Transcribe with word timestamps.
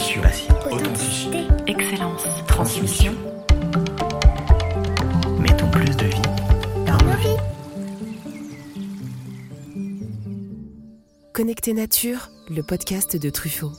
Passion, 0.00 0.22
authenticité, 0.70 1.40
Excellence. 1.66 2.22
transmission. 2.48 3.12
Mettons 5.38 5.70
plus 5.70 5.94
de 5.94 6.06
vie 6.06 6.22
dans 6.86 6.96
nos 7.04 7.16
vies. 7.18 7.36
Connecté 11.34 11.74
Nature, 11.74 12.30
le 12.48 12.62
podcast 12.62 13.14
de 13.14 13.28
Truffaut. 13.28 13.72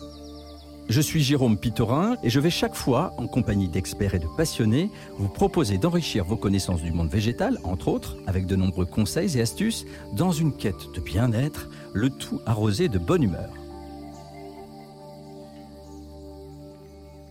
Je 0.89 1.02
suis 1.02 1.23
Jérôme 1.23 1.57
Pitorin 1.57 2.17
et 2.21 2.29
je 2.29 2.39
vais 2.39 2.51
chaque 2.51 2.75
fois, 2.75 3.15
en 3.17 3.25
compagnie 3.25 3.67
d'experts 3.67 4.13
et 4.13 4.19
de 4.19 4.27
passionnés, 4.38 4.91
vous 5.17 5.27
proposer 5.27 5.79
d'enrichir 5.79 6.23
vos 6.23 6.38
connaissances 6.38 6.83
du 6.83 6.91
monde 6.91 7.09
végétal, 7.09 7.57
entre 7.63 7.88
autres, 7.88 8.15
avec 8.27 8.45
de 8.45 8.55
nombreux 8.55 8.85
conseils 8.85 9.39
et 9.39 9.41
astuces, 9.41 9.88
dans 10.13 10.31
une 10.31 10.55
quête 10.55 10.93
de 10.93 11.01
bien-être, 11.01 11.67
le 11.93 12.11
tout 12.11 12.41
arrosé 12.45 12.89
de 12.89 12.99
bonne 12.99 13.23
humeur. 13.23 13.49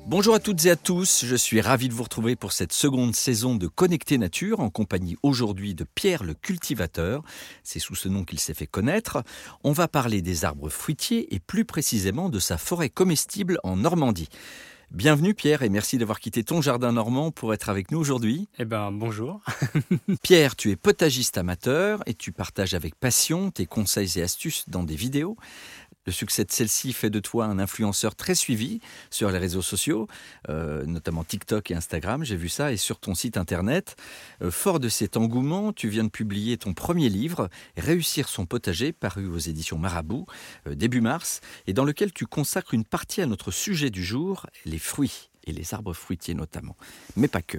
Bonjour 0.06 0.34
à 0.34 0.40
toutes 0.40 0.64
et 0.66 0.70
à 0.70 0.76
tous, 0.76 1.24
je 1.24 1.36
suis 1.36 1.60
ravi 1.60 1.88
de 1.88 1.94
vous 1.94 2.02
retrouver 2.02 2.34
pour 2.34 2.52
cette 2.52 2.72
seconde 2.72 3.14
saison 3.14 3.54
de 3.54 3.68
Connecté 3.68 4.18
Nature 4.18 4.60
en 4.60 4.70
compagnie 4.70 5.16
aujourd'hui 5.22 5.74
de 5.74 5.84
Pierre 5.84 6.24
le 6.24 6.34
cultivateur, 6.34 7.22
c'est 7.62 7.78
sous 7.78 7.94
ce 7.94 8.08
nom 8.08 8.24
qu'il 8.24 8.40
s'est 8.40 8.54
fait 8.54 8.66
connaître. 8.66 9.22
On 9.62 9.72
va 9.72 9.88
parler 9.88 10.22
des 10.22 10.44
arbres 10.44 10.68
fruitiers 10.68 11.34
et 11.34 11.38
plus 11.38 11.64
précisément 11.64 12.28
de 12.28 12.38
sa 12.38 12.58
forêt 12.58 12.90
comestible 12.90 13.58
en 13.62 13.76
Normandie. 13.76 14.28
Bienvenue 14.90 15.34
Pierre 15.34 15.62
et 15.62 15.68
merci 15.68 15.98
d'avoir 15.98 16.18
quitté 16.18 16.42
ton 16.42 16.60
jardin 16.60 16.90
normand 16.90 17.30
pour 17.30 17.54
être 17.54 17.68
avec 17.68 17.92
nous 17.92 17.98
aujourd'hui. 18.00 18.48
Eh 18.58 18.64
ben 18.64 18.90
bonjour. 18.90 19.40
Pierre, 20.24 20.56
tu 20.56 20.72
es 20.72 20.76
potagiste 20.76 21.38
amateur 21.38 22.02
et 22.06 22.14
tu 22.14 22.32
partages 22.32 22.74
avec 22.74 22.96
passion 22.96 23.52
tes 23.52 23.66
conseils 23.66 24.18
et 24.18 24.22
astuces 24.22 24.68
dans 24.68 24.82
des 24.82 24.96
vidéos. 24.96 25.36
Le 26.06 26.12
succès 26.12 26.44
de 26.46 26.50
celle-ci 26.50 26.94
fait 26.94 27.10
de 27.10 27.20
toi 27.20 27.44
un 27.44 27.58
influenceur 27.58 28.16
très 28.16 28.34
suivi 28.34 28.80
sur 29.10 29.30
les 29.30 29.38
réseaux 29.38 29.60
sociaux, 29.60 30.08
euh, 30.48 30.86
notamment 30.86 31.24
TikTok 31.24 31.70
et 31.70 31.74
Instagram, 31.74 32.24
j'ai 32.24 32.36
vu 32.36 32.48
ça, 32.48 32.72
et 32.72 32.78
sur 32.78 32.98
ton 32.98 33.14
site 33.14 33.36
internet. 33.36 33.96
Euh, 34.42 34.50
fort 34.50 34.80
de 34.80 34.88
cet 34.88 35.18
engouement, 35.18 35.74
tu 35.74 35.88
viens 35.88 36.04
de 36.04 36.08
publier 36.08 36.56
ton 36.56 36.72
premier 36.72 37.10
livre, 37.10 37.50
Réussir 37.76 38.28
son 38.28 38.46
potager, 38.46 38.92
paru 38.92 39.26
aux 39.26 39.38
éditions 39.38 39.76
Marabout, 39.76 40.24
euh, 40.66 40.74
début 40.74 41.02
mars, 41.02 41.42
et 41.66 41.74
dans 41.74 41.84
lequel 41.84 42.12
tu 42.12 42.24
consacres 42.24 42.72
une 42.72 42.84
partie 42.84 43.20
à 43.20 43.26
notre 43.26 43.50
sujet 43.50 43.90
du 43.90 44.02
jour, 44.02 44.46
les 44.64 44.78
fruits, 44.78 45.28
et 45.44 45.52
les 45.52 45.74
arbres 45.74 45.94
fruitiers 45.94 46.34
notamment, 46.34 46.76
mais 47.16 47.28
pas 47.28 47.42
que. 47.42 47.58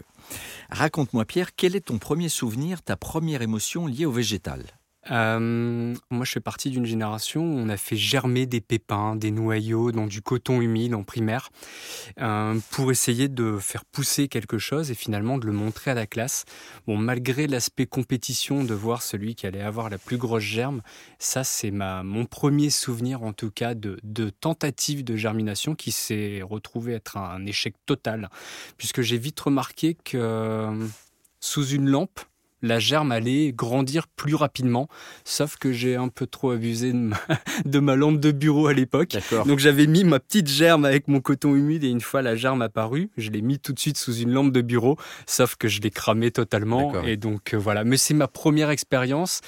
Raconte-moi 0.69 1.25
Pierre, 1.25 1.55
quel 1.55 1.75
est 1.75 1.87
ton 1.87 1.99
premier 1.99 2.29
souvenir, 2.29 2.81
ta 2.81 2.95
première 2.95 3.41
émotion 3.41 3.87
liée 3.87 4.05
au 4.05 4.11
végétal? 4.11 4.63
Euh, 5.09 5.95
moi, 6.11 6.25
je 6.25 6.31
fais 6.31 6.39
partie 6.39 6.69
d'une 6.69 6.85
génération 6.85 7.41
où 7.41 7.57
on 7.57 7.69
a 7.69 7.77
fait 7.77 7.95
germer 7.95 8.45
des 8.45 8.61
pépins, 8.61 9.15
des 9.15 9.31
noyaux 9.31 9.91
dans 9.91 10.05
du 10.05 10.21
coton 10.21 10.61
humide 10.61 10.93
en 10.93 11.03
primaire 11.03 11.49
euh, 12.19 12.59
pour 12.69 12.91
essayer 12.91 13.27
de 13.27 13.57
faire 13.57 13.83
pousser 13.85 14.27
quelque 14.27 14.59
chose 14.59 14.91
et 14.91 14.95
finalement 14.95 15.37
de 15.37 15.47
le 15.47 15.53
montrer 15.53 15.91
à 15.91 15.93
la 15.95 16.05
classe. 16.05 16.45
Bon, 16.85 16.97
malgré 16.97 17.47
l'aspect 17.47 17.87
compétition 17.87 18.63
de 18.63 18.73
voir 18.73 19.01
celui 19.01 19.35
qui 19.35 19.47
allait 19.47 19.61
avoir 19.61 19.89
la 19.89 19.97
plus 19.97 20.17
grosse 20.17 20.43
germe, 20.43 20.81
ça, 21.17 21.43
c'est 21.43 21.71
ma 21.71 22.03
mon 22.03 22.25
premier 22.25 22.69
souvenir 22.69 23.23
en 23.23 23.33
tout 23.33 23.51
cas 23.51 23.73
de, 23.73 23.99
de 24.03 24.29
tentative 24.29 25.03
de 25.03 25.15
germination 25.15 25.75
qui 25.75 25.91
s'est 25.91 26.41
retrouvé 26.43 26.93
être 26.93 27.17
un 27.17 27.45
échec 27.45 27.75
total 27.85 28.29
puisque 28.77 29.01
j'ai 29.01 29.17
vite 29.17 29.39
remarqué 29.39 29.95
que 29.95 30.17
euh, 30.17 30.87
sous 31.39 31.67
une 31.67 31.87
lampe 31.87 32.19
la 32.61 32.79
germe 32.79 33.11
allait 33.11 33.51
grandir 33.51 34.07
plus 34.07 34.35
rapidement, 34.35 34.87
sauf 35.23 35.57
que 35.57 35.71
j'ai 35.71 35.95
un 35.95 36.07
peu 36.07 36.27
trop 36.27 36.51
abusé 36.51 36.91
de 36.91 36.97
ma, 36.97 37.17
de 37.65 37.79
ma 37.79 37.95
lampe 37.95 38.19
de 38.19 38.31
bureau 38.31 38.67
à 38.67 38.73
l'époque. 38.73 39.17
Donc 39.45 39.59
j'avais 39.59 39.87
mis 39.87 40.03
ma 40.03 40.19
petite 40.19 40.47
germe 40.47 40.85
avec 40.85 41.07
mon 41.07 41.21
coton 41.21 41.55
humide 41.55 41.83
et 41.83 41.89
une 41.89 42.01
fois 42.01 42.21
la 42.21 42.35
germe 42.35 42.61
apparue, 42.61 43.09
je 43.17 43.29
l'ai 43.29 43.41
mis 43.41 43.59
tout 43.59 43.73
de 43.73 43.79
suite 43.79 43.97
sous 43.97 44.15
une 44.15 44.31
lampe 44.31 44.51
de 44.51 44.61
bureau, 44.61 44.97
sauf 45.25 45.55
que 45.55 45.67
je 45.67 45.81
l'ai 45.81 45.91
cramé 45.91 46.31
totalement. 46.31 47.03
Et 47.03 47.17
donc 47.17 47.53
euh, 47.53 47.57
voilà, 47.57 47.83
mais 47.83 47.97
c'est 47.97 48.13
ma 48.13 48.27
première 48.27 48.69
expérience 48.69 49.41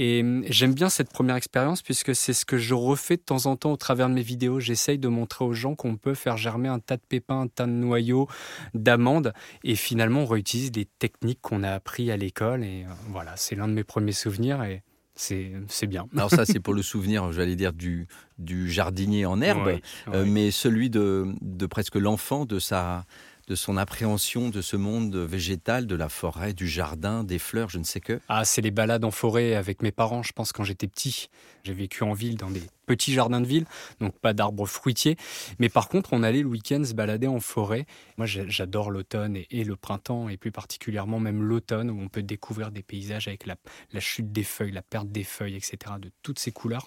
et 0.00 0.20
hum, 0.20 0.44
j'aime 0.48 0.74
bien 0.74 0.88
cette 0.88 1.10
première 1.10 1.34
expérience 1.34 1.82
puisque 1.82 2.14
c'est 2.14 2.32
ce 2.32 2.44
que 2.44 2.56
je 2.56 2.72
refais 2.72 3.16
de 3.16 3.22
temps 3.22 3.46
en 3.46 3.56
temps 3.56 3.72
au 3.72 3.76
travers 3.76 4.08
de 4.08 4.14
mes 4.14 4.22
vidéos. 4.22 4.60
J'essaye 4.60 4.96
de 4.96 5.08
montrer 5.08 5.44
aux 5.44 5.52
gens 5.52 5.74
qu'on 5.74 5.96
peut 5.96 6.14
faire 6.14 6.36
germer 6.36 6.68
un 6.68 6.78
tas 6.78 6.96
de 6.96 7.02
pépins, 7.06 7.40
un 7.40 7.48
tas 7.48 7.66
de 7.66 7.72
noyaux, 7.72 8.28
d'amandes 8.74 9.32
et 9.64 9.74
finalement 9.74 10.20
on 10.20 10.26
réutilise 10.26 10.70
des 10.70 10.84
techniques 10.84 11.40
qu'on 11.42 11.64
a 11.64 11.72
appris 11.72 12.12
à 12.12 12.16
l'école 12.16 12.62
et 12.62 12.84
euh, 12.84 12.92
voilà, 13.10 13.32
c'est 13.36 13.56
l'un 13.56 13.66
de 13.66 13.72
mes 13.72 13.82
premiers 13.82 14.12
souvenirs 14.12 14.62
et 14.62 14.82
c'est 15.16 15.86
bien. 15.88 16.06
Alors 16.14 16.30
ça, 16.30 16.44
c'est 16.46 16.60
pour 16.60 16.74
le 16.74 16.82
souvenir, 16.82 17.32
j'allais 17.32 17.56
dire, 17.56 17.72
du, 17.72 18.06
du 18.38 18.70
jardinier 18.70 19.26
en 19.26 19.40
herbe, 19.40 19.80
euh, 20.14 20.24
mais 20.24 20.52
celui 20.52 20.90
de, 20.90 21.26
de 21.40 21.66
presque 21.66 21.96
l'enfant, 21.96 22.44
de 22.44 22.60
sa 22.60 23.04
de 23.48 23.54
son 23.54 23.78
appréhension 23.78 24.50
de 24.50 24.60
ce 24.60 24.76
monde 24.76 25.16
végétal, 25.16 25.86
de 25.86 25.94
la 25.94 26.10
forêt, 26.10 26.52
du 26.52 26.68
jardin, 26.68 27.24
des 27.24 27.38
fleurs, 27.38 27.70
je 27.70 27.78
ne 27.78 27.84
sais 27.84 28.00
que. 28.00 28.20
Ah, 28.28 28.44
c'est 28.44 28.60
les 28.60 28.70
balades 28.70 29.04
en 29.04 29.10
forêt 29.10 29.54
avec 29.54 29.80
mes 29.82 29.90
parents, 29.90 30.22
je 30.22 30.32
pense, 30.32 30.52
quand 30.52 30.64
j'étais 30.64 30.86
petit. 30.86 31.30
J'ai 31.64 31.72
vécu 31.72 32.04
en 32.04 32.12
ville, 32.12 32.36
dans 32.36 32.50
des 32.50 32.62
petits 32.84 33.12
jardins 33.12 33.40
de 33.40 33.46
ville, 33.46 33.64
donc 34.00 34.18
pas 34.18 34.34
d'arbres 34.34 34.66
fruitiers. 34.66 35.16
Mais 35.58 35.70
par 35.70 35.88
contre, 35.88 36.12
on 36.12 36.22
allait 36.22 36.42
le 36.42 36.48
week-end 36.48 36.84
se 36.84 36.92
balader 36.92 37.26
en 37.26 37.40
forêt. 37.40 37.86
Moi, 38.18 38.26
j'adore 38.26 38.90
l'automne 38.90 39.36
et, 39.36 39.46
et 39.50 39.64
le 39.64 39.76
printemps, 39.76 40.28
et 40.28 40.36
plus 40.36 40.52
particulièrement 40.52 41.18
même 41.18 41.42
l'automne, 41.42 41.90
où 41.90 42.00
on 42.00 42.08
peut 42.08 42.22
découvrir 42.22 42.70
des 42.70 42.82
paysages 42.82 43.28
avec 43.28 43.46
la, 43.46 43.56
la 43.92 44.00
chute 44.00 44.30
des 44.30 44.44
feuilles, 44.44 44.72
la 44.72 44.82
perte 44.82 45.08
des 45.08 45.24
feuilles, 45.24 45.56
etc., 45.56 45.94
de 45.98 46.10
toutes 46.22 46.38
ces 46.38 46.52
couleurs. 46.52 46.86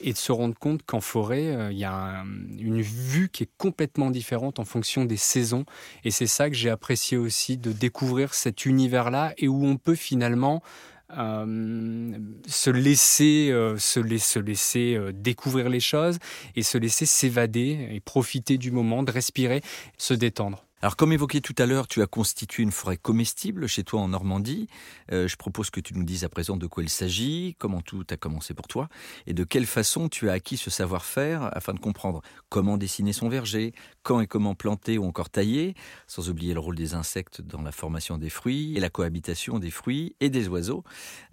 Et 0.00 0.12
de 0.12 0.18
se 0.18 0.30
rendre 0.30 0.56
compte 0.56 0.82
qu'en 0.84 1.00
forêt, 1.00 1.48
euh, 1.48 1.72
il 1.72 1.78
y 1.78 1.84
a 1.84 1.92
un- 1.92 2.24
une 2.58 2.80
vue 2.82 3.28
qui 3.30 3.42
est 3.42 3.50
complètement 3.58 4.10
différente 4.10 4.60
en 4.60 4.64
fonction 4.64 5.04
des 5.04 5.16
saisons. 5.16 5.64
Et 6.04 6.10
c'est 6.12 6.28
ça 6.28 6.48
que 6.48 6.54
j'ai 6.56 6.70
apprécié 6.70 7.16
aussi, 7.16 7.56
de 7.56 7.72
découvrir 7.72 8.32
cet 8.34 8.64
univers-là 8.64 9.34
et 9.38 9.48
où 9.48 9.64
on 9.64 9.76
peut 9.76 9.96
finalement 9.96 10.62
euh, 11.16 12.12
se 12.46 12.68
laisser, 12.68 13.48
euh, 13.50 13.78
se 13.78 13.98
laisser 13.98 14.94
euh, 14.94 15.10
découvrir 15.10 15.70
les 15.70 15.80
choses 15.80 16.18
et 16.54 16.62
se 16.62 16.76
laisser 16.76 17.06
s'évader 17.06 17.88
et 17.92 18.00
profiter 18.00 18.58
du 18.58 18.70
moment, 18.70 19.02
de 19.02 19.10
respirer, 19.10 19.62
se 19.96 20.12
détendre. 20.12 20.67
Alors 20.80 20.94
comme 20.94 21.12
évoqué 21.12 21.40
tout 21.40 21.56
à 21.58 21.66
l'heure, 21.66 21.88
tu 21.88 22.02
as 22.02 22.06
constitué 22.06 22.62
une 22.62 22.70
forêt 22.70 22.96
comestible 22.96 23.66
chez 23.66 23.82
toi 23.82 24.00
en 24.00 24.06
Normandie. 24.06 24.68
Euh, 25.10 25.26
je 25.26 25.34
propose 25.34 25.70
que 25.70 25.80
tu 25.80 25.92
nous 25.94 26.04
dises 26.04 26.22
à 26.22 26.28
présent 26.28 26.56
de 26.56 26.68
quoi 26.68 26.84
il 26.84 26.88
s'agit, 26.88 27.56
comment 27.58 27.80
tout 27.80 28.06
a 28.10 28.16
commencé 28.16 28.54
pour 28.54 28.68
toi, 28.68 28.88
et 29.26 29.34
de 29.34 29.42
quelle 29.42 29.66
façon 29.66 30.08
tu 30.08 30.30
as 30.30 30.34
acquis 30.34 30.56
ce 30.56 30.70
savoir-faire 30.70 31.50
afin 31.56 31.74
de 31.74 31.80
comprendre 31.80 32.22
comment 32.48 32.76
dessiner 32.76 33.12
son 33.12 33.28
verger, 33.28 33.72
quand 34.04 34.20
et 34.20 34.28
comment 34.28 34.54
planter 34.54 34.98
ou 34.98 35.04
encore 35.04 35.30
tailler, 35.30 35.74
sans 36.06 36.30
oublier 36.30 36.54
le 36.54 36.60
rôle 36.60 36.76
des 36.76 36.94
insectes 36.94 37.40
dans 37.40 37.62
la 37.62 37.72
formation 37.72 38.16
des 38.16 38.30
fruits 38.30 38.76
et 38.76 38.80
la 38.80 38.88
cohabitation 38.88 39.58
des 39.58 39.72
fruits 39.72 40.14
et 40.20 40.30
des 40.30 40.46
oiseaux. 40.46 40.84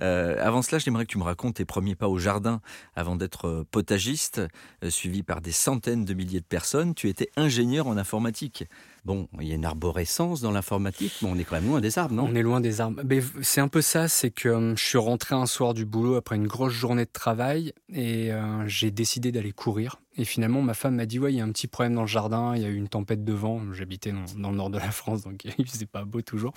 Euh, 0.01 0.43
avant 0.43 0.63
cela, 0.63 0.79
j'aimerais 0.79 1.05
que 1.05 1.11
tu 1.11 1.19
me 1.19 1.23
racontes 1.23 1.57
tes 1.57 1.65
premiers 1.65 1.95
pas 1.95 2.07
au 2.09 2.17
jardin 2.17 2.61
avant 2.95 3.15
d'être 3.15 3.47
euh, 3.47 3.63
potagiste, 3.69 4.41
suivi 4.89 5.21
par 5.21 5.41
des 5.41 5.51
centaines 5.51 6.03
de 6.03 6.15
milliers 6.15 6.39
de 6.39 6.45
personnes. 6.45 6.95
Tu 6.95 7.09
étais 7.09 7.29
ingénieur 7.37 7.85
en 7.85 7.95
informatique. 7.95 8.63
Bon, 9.05 9.27
il 9.39 9.47
y 9.47 9.51
a 9.51 9.55
une 9.55 9.65
arborescence 9.65 10.41
dans 10.41 10.49
l'informatique, 10.49 11.13
mais 11.21 11.29
on 11.29 11.37
est 11.37 11.43
quand 11.43 11.55
même 11.55 11.67
loin 11.67 11.79
des 11.79 11.99
arbres, 11.99 12.15
non? 12.15 12.27
On 12.27 12.33
est 12.33 12.41
loin 12.41 12.59
des 12.59 12.81
arbres. 12.81 13.03
C'est 13.43 13.61
un 13.61 13.67
peu 13.67 13.81
ça, 13.81 14.07
c'est 14.07 14.31
que 14.31 14.49
euh, 14.49 14.75
je 14.75 14.83
suis 14.83 14.97
rentré 14.97 15.35
un 15.35 15.45
soir 15.45 15.75
du 15.75 15.85
boulot 15.85 16.15
après 16.15 16.35
une 16.35 16.47
grosse 16.47 16.73
journée 16.73 17.05
de 17.05 17.11
travail 17.11 17.71
et 17.93 18.33
euh, 18.33 18.67
j'ai 18.67 18.89
décidé 18.89 19.31
d'aller 19.31 19.51
courir. 19.51 20.01
Et 20.17 20.25
finalement, 20.25 20.63
ma 20.63 20.73
femme 20.73 20.95
m'a 20.95 21.05
dit 21.05 21.19
Ouais, 21.19 21.31
il 21.31 21.37
y 21.37 21.39
a 21.39 21.43
un 21.43 21.51
petit 21.51 21.67
problème 21.67 21.93
dans 21.93 22.01
le 22.01 22.07
jardin, 22.07 22.55
il 22.55 22.63
y 22.63 22.65
a 22.65 22.67
eu 22.67 22.75
une 22.75 22.87
tempête 22.87 23.23
de 23.23 23.33
vent. 23.33 23.61
J'habitais 23.73 24.11
dans, 24.37 24.49
le 24.49 24.57
nord 24.57 24.71
de 24.71 24.79
la 24.79 24.89
France, 24.89 25.21
donc 25.21 25.45
il 25.59 25.67
faisait 25.67 25.85
pas 25.85 26.03
beau 26.03 26.23
toujours. 26.23 26.55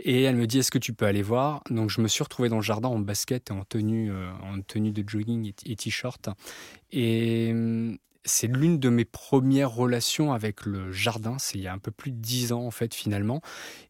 Et 0.00 0.22
elle 0.22 0.34
me 0.34 0.48
dit 0.48 0.58
Est-ce 0.58 0.72
que 0.72 0.78
tu 0.78 0.92
peux 0.92 1.06
aller 1.06 1.22
voir? 1.22 1.62
Donc 1.70 1.90
je 1.90 2.00
me 2.00 2.08
suis 2.08 2.24
retrouvé 2.24 2.48
dans 2.48 2.56
le 2.56 2.62
jardin 2.62 2.88
en 2.88 2.98
basket 2.98 3.50
et 3.50 3.52
en 3.52 3.62
tenue, 3.62 4.10
euh, 4.10 4.28
en 4.42 4.60
tenue 4.60 4.90
de 4.90 5.08
jogging 5.08 5.46
et 5.46 5.70
et 5.70 5.76
t-shirt. 5.76 6.30
Et 6.90 7.54
c'est 8.26 8.48
l'une 8.48 8.78
de 8.78 8.88
mes 8.88 9.04
premières 9.04 9.70
relations 9.70 10.32
avec 10.32 10.66
le 10.66 10.92
jardin. 10.92 11.36
C'est 11.38 11.58
il 11.58 11.62
y 11.62 11.68
a 11.68 11.72
un 11.72 11.78
peu 11.78 11.90
plus 11.90 12.10
de 12.10 12.18
dix 12.18 12.52
ans 12.52 12.66
en 12.66 12.70
fait 12.70 12.94
finalement. 12.94 13.40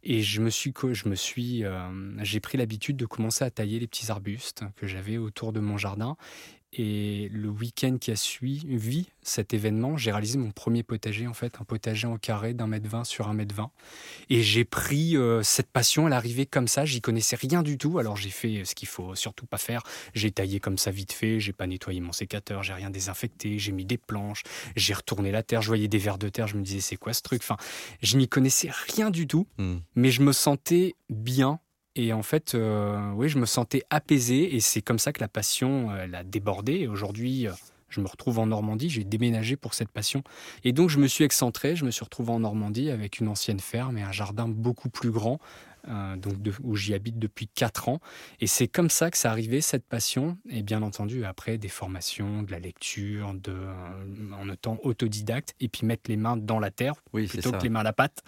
Et 0.02 0.22
je 0.22 0.40
me 0.40 0.50
suis, 0.50 0.72
je 0.92 1.08
me 1.08 1.14
suis, 1.14 1.64
euh, 1.64 1.88
j'ai 2.22 2.40
pris 2.40 2.58
l'habitude 2.58 2.96
de 2.96 3.06
commencer 3.06 3.44
à 3.44 3.50
tailler 3.50 3.80
les 3.80 3.86
petits 3.86 4.10
arbustes 4.10 4.64
que 4.76 4.86
j'avais 4.86 5.18
autour 5.18 5.52
de 5.52 5.60
mon 5.60 5.78
jardin. 5.78 6.16
Et 6.78 7.30
le 7.32 7.48
week-end 7.48 7.96
qui 7.98 8.10
a 8.10 8.16
suivi 8.16 9.08
cet 9.22 9.54
événement, 9.54 9.96
j'ai 9.96 10.12
réalisé 10.12 10.36
mon 10.36 10.50
premier 10.50 10.82
potager, 10.82 11.26
en 11.26 11.32
fait, 11.32 11.54
un 11.58 11.64
potager 11.64 12.06
en 12.06 12.18
carré 12.18 12.52
d'un 12.52 12.66
mètre 12.66 12.86
vingt 12.88 13.04
sur 13.04 13.28
un 13.28 13.34
mètre 13.34 13.54
vingt. 13.54 13.70
Et 14.28 14.42
j'ai 14.42 14.64
pris 14.66 15.16
euh, 15.16 15.42
cette 15.42 15.70
passion, 15.70 16.06
elle 16.06 16.12
arrivait 16.12 16.44
comme 16.44 16.68
ça, 16.68 16.84
j'y 16.84 17.00
connaissais 17.00 17.36
rien 17.36 17.62
du 17.62 17.78
tout. 17.78 17.98
Alors 17.98 18.16
j'ai 18.16 18.28
fait 18.30 18.64
ce 18.66 18.74
qu'il 18.74 18.88
faut 18.88 19.14
surtout 19.14 19.46
pas 19.46 19.56
faire. 19.56 19.82
J'ai 20.14 20.30
taillé 20.30 20.60
comme 20.60 20.76
ça 20.76 20.90
vite 20.90 21.12
fait, 21.12 21.40
j'ai 21.40 21.54
pas 21.54 21.66
nettoyé 21.66 22.00
mon 22.00 22.12
sécateur, 22.12 22.62
j'ai 22.62 22.74
rien 22.74 22.90
désinfecté, 22.90 23.58
j'ai 23.58 23.72
mis 23.72 23.86
des 23.86 23.98
planches, 23.98 24.42
j'ai 24.76 24.92
retourné 24.92 25.30
la 25.30 25.42
terre, 25.42 25.62
je 25.62 25.68
voyais 25.68 25.88
des 25.88 25.98
vers 25.98 26.18
de 26.18 26.28
terre, 26.28 26.46
je 26.46 26.56
me 26.56 26.62
disais 26.62 26.80
c'est 26.80 26.96
quoi 26.96 27.14
ce 27.14 27.22
truc? 27.22 27.40
Enfin, 27.42 27.56
je 28.02 28.18
n'y 28.18 28.28
connaissais 28.28 28.70
rien 28.88 29.10
du 29.10 29.26
tout, 29.26 29.46
Hmm. 29.58 29.78
mais 29.94 30.10
je 30.10 30.20
me 30.20 30.32
sentais 30.32 30.94
bien. 31.08 31.58
Et 31.96 32.12
en 32.12 32.22
fait, 32.22 32.54
euh, 32.54 33.10
oui, 33.14 33.30
je 33.30 33.38
me 33.38 33.46
sentais 33.46 33.82
apaisé 33.88 34.54
et 34.54 34.60
c'est 34.60 34.82
comme 34.82 34.98
ça 34.98 35.14
que 35.14 35.20
la 35.20 35.28
passion, 35.28 35.90
euh, 35.90 36.04
elle 36.04 36.14
a 36.14 36.24
débordé. 36.24 36.86
Aujourd'hui, 36.86 37.48
euh, 37.48 37.52
Je 37.88 38.00
me 38.00 38.08
retrouve 38.08 38.38
en 38.40 38.46
Normandie, 38.46 38.90
j'ai 38.90 39.04
déménagé 39.04 39.56
pour 39.56 39.72
cette 39.72 39.90
passion. 39.90 40.22
Et 40.64 40.72
donc 40.72 40.90
je 40.90 40.98
me 40.98 41.06
suis 41.06 41.24
excentré, 41.24 41.76
je 41.76 41.84
me 41.84 41.90
suis 41.90 42.04
retrouvé 42.04 42.32
en 42.32 42.40
Normandie 42.40 42.90
avec 42.90 43.20
une 43.20 43.28
ancienne 43.28 43.60
ferme 43.60 43.96
et 43.96 44.02
un 44.02 44.12
jardin 44.12 44.48
beaucoup 44.48 44.90
plus 44.90 45.10
grand, 45.10 45.38
euh, 45.88 46.16
donc 46.16 46.34
où 46.62 46.76
j'y 46.76 46.94
habite 46.94 47.18
depuis 47.18 47.48
4 47.48 47.88
ans. 47.88 48.00
Et 48.40 48.46
c'est 48.46 48.68
comme 48.68 48.90
ça 48.90 49.10
que 49.10 49.18
ça 49.18 49.30
arrivé, 49.30 49.60
cette 49.60 49.86
passion. 49.86 50.38
Et 50.48 50.62
bien 50.62 50.82
entendu, 50.82 51.24
après, 51.24 51.58
des 51.58 51.68
formations, 51.68 52.42
de 52.42 52.50
la 52.50 52.58
lecture, 52.58 53.34
de, 53.34 53.52
euh, 53.52 54.34
en 54.40 54.50
étant 54.50 54.78
autodidacte, 54.82 55.54
et 55.60 55.68
puis 55.68 55.86
mettre 55.86 56.08
les 56.08 56.16
mains 56.16 56.36
dans 56.36 56.58
la 56.58 56.70
terre 56.70 56.94
plutôt 57.12 57.52
que 57.52 57.62
les 57.62 57.68
mains 57.68 57.80
à 57.80 57.84
la 57.84 57.92
pâte, 57.92 58.22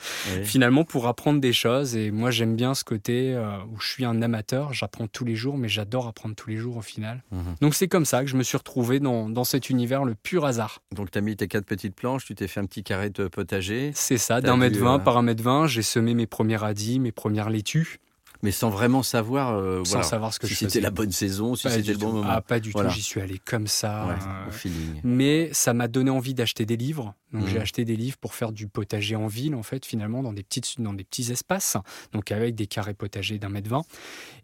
finalement, 0.44 0.84
pour 0.84 1.06
apprendre 1.06 1.40
des 1.40 1.52
choses. 1.52 1.96
Et 1.96 2.10
moi, 2.10 2.30
j'aime 2.30 2.56
bien 2.56 2.74
ce 2.74 2.84
côté 2.84 3.34
euh, 3.34 3.58
où 3.72 3.80
je 3.80 3.88
suis 3.88 4.04
un 4.04 4.22
amateur, 4.22 4.72
j'apprends 4.72 5.06
tous 5.06 5.24
les 5.24 5.36
jours, 5.36 5.58
mais 5.58 5.68
j'adore 5.68 6.06
apprendre 6.06 6.34
tous 6.34 6.50
les 6.50 6.56
jours 6.56 6.76
au 6.76 6.82
final. 6.82 7.22
Mhm. 7.30 7.56
Donc 7.60 7.74
c'est 7.74 7.88
comme 7.88 8.04
ça 8.04 8.22
que 8.22 8.30
je 8.30 8.36
me 8.36 8.42
suis 8.42 8.56
retrouvé 8.56 9.00
dans, 9.00 9.28
dans 9.28 9.44
cet 9.44 9.70
univers, 9.70 10.04
le 10.04 10.14
pur 10.14 10.44
hasard. 10.44 10.80
Donc 10.94 11.10
tu 11.10 11.18
as 11.18 11.20
mis 11.20 11.36
tes 11.36 11.48
quatre 11.48 11.66
petites 11.66 11.94
planches, 11.94 12.24
tu 12.24 12.34
t'es 12.34 12.48
fait 12.48 12.60
un 12.60 12.66
petit 12.66 12.82
carré 12.82 13.10
de 13.10 13.28
potager. 13.28 13.92
C'est 13.94 14.18
ça, 14.18 14.40
d'un 14.40 14.56
mètre 14.56 14.78
vingt 14.78 14.98
par 14.98 15.16
un 15.16 15.22
mètre 15.22 15.42
vingt, 15.42 15.66
j'ai 15.66 15.82
semé 15.82 16.14
mes 16.14 16.26
premiers 16.26 16.56
radis, 16.56 17.00
mes 17.00 17.12
premières 17.12 17.47
laitue. 17.48 18.00
Mais 18.42 18.52
sans 18.52 18.70
vraiment 18.70 19.02
savoir, 19.02 19.56
euh, 19.56 19.84
sans 19.84 20.04
savoir 20.04 20.32
ce 20.32 20.38
que 20.38 20.46
si 20.46 20.54
c'était 20.54 20.80
la 20.80 20.90
bonne 20.90 21.10
saison, 21.10 21.56
si 21.56 21.68
c'était 21.68 21.92
le 21.92 21.98
bon 21.98 22.12
moment. 22.12 22.28
Ah, 22.30 22.40
pas 22.40 22.60
du 22.60 22.72
tout. 22.72 22.88
J'y 22.90 23.02
suis 23.02 23.20
allé 23.20 23.40
comme 23.44 23.66
ça. 23.66 24.10
Euh, 24.10 24.48
au 24.48 24.52
feeling. 24.52 25.00
Mais 25.02 25.50
ça 25.52 25.74
m'a 25.74 25.88
donné 25.88 26.10
envie 26.10 26.34
d'acheter 26.34 26.64
des 26.64 26.76
livres. 26.76 27.14
Donc 27.32 27.48
j'ai 27.48 27.58
mmh. 27.58 27.62
acheté 27.62 27.84
des 27.84 27.96
livres 27.96 28.16
pour 28.16 28.34
faire 28.34 28.52
du 28.52 28.68
potager 28.68 29.16
en 29.16 29.26
ville, 29.26 29.56
en 29.56 29.64
fait, 29.64 29.84
finalement, 29.84 30.22
dans 30.22 30.32
des, 30.32 30.44
petites, 30.44 30.80
dans 30.80 30.94
des 30.94 31.04
petits 31.04 31.32
espaces, 31.32 31.76
donc 32.12 32.30
avec 32.30 32.54
des 32.54 32.66
carrés 32.66 32.94
potagers 32.94 33.38
d'un 33.38 33.48
mètre 33.48 33.68
vingt. 33.68 33.84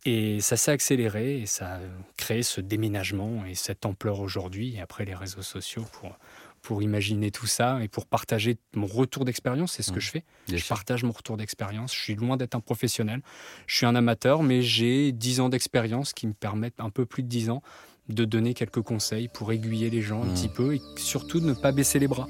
Et 0.04 0.40
ça 0.40 0.56
s'est 0.56 0.72
accéléré 0.72 1.42
et 1.42 1.46
ça 1.46 1.76
a 1.76 1.80
créé 2.16 2.42
ce 2.42 2.60
déménagement 2.60 3.44
et 3.46 3.54
cette 3.54 3.86
ampleur 3.86 4.18
aujourd'hui. 4.18 4.74
Et 4.74 4.80
après 4.80 5.04
les 5.04 5.14
réseaux 5.14 5.42
sociaux 5.42 5.84
pour 5.92 6.18
pour 6.64 6.82
imaginer 6.82 7.30
tout 7.30 7.46
ça 7.46 7.84
et 7.84 7.88
pour 7.88 8.06
partager 8.06 8.56
mon 8.74 8.86
retour 8.86 9.26
d'expérience. 9.26 9.74
C'est 9.74 9.82
ce 9.82 9.92
que 9.92 9.98
mmh. 9.98 10.00
je 10.00 10.10
fais. 10.10 10.24
je 10.48 10.66
partage 10.66 11.04
mon 11.04 11.12
retour 11.12 11.36
d'expérience. 11.36 11.94
Je 11.94 12.00
suis 12.00 12.14
loin 12.14 12.38
d'être 12.38 12.54
un 12.54 12.60
professionnel. 12.60 13.20
Je 13.66 13.76
suis 13.76 13.86
un 13.86 13.94
amateur, 13.94 14.42
mais 14.42 14.62
j'ai 14.62 15.12
10 15.12 15.40
ans 15.40 15.50
d'expérience 15.50 16.14
qui 16.14 16.26
me 16.26 16.32
permettent, 16.32 16.80
un 16.80 16.88
peu 16.88 17.04
plus 17.04 17.22
de 17.22 17.28
10 17.28 17.50
ans, 17.50 17.62
de 18.08 18.24
donner 18.24 18.54
quelques 18.54 18.80
conseils 18.80 19.28
pour 19.28 19.52
aiguiller 19.52 19.90
les 19.90 20.00
gens 20.00 20.22
un 20.22 20.26
mmh. 20.26 20.34
petit 20.34 20.48
peu 20.48 20.74
et 20.74 20.80
surtout 20.96 21.38
de 21.38 21.46
ne 21.46 21.54
pas 21.54 21.70
baisser 21.70 21.98
les 21.98 22.08
bras. 22.08 22.28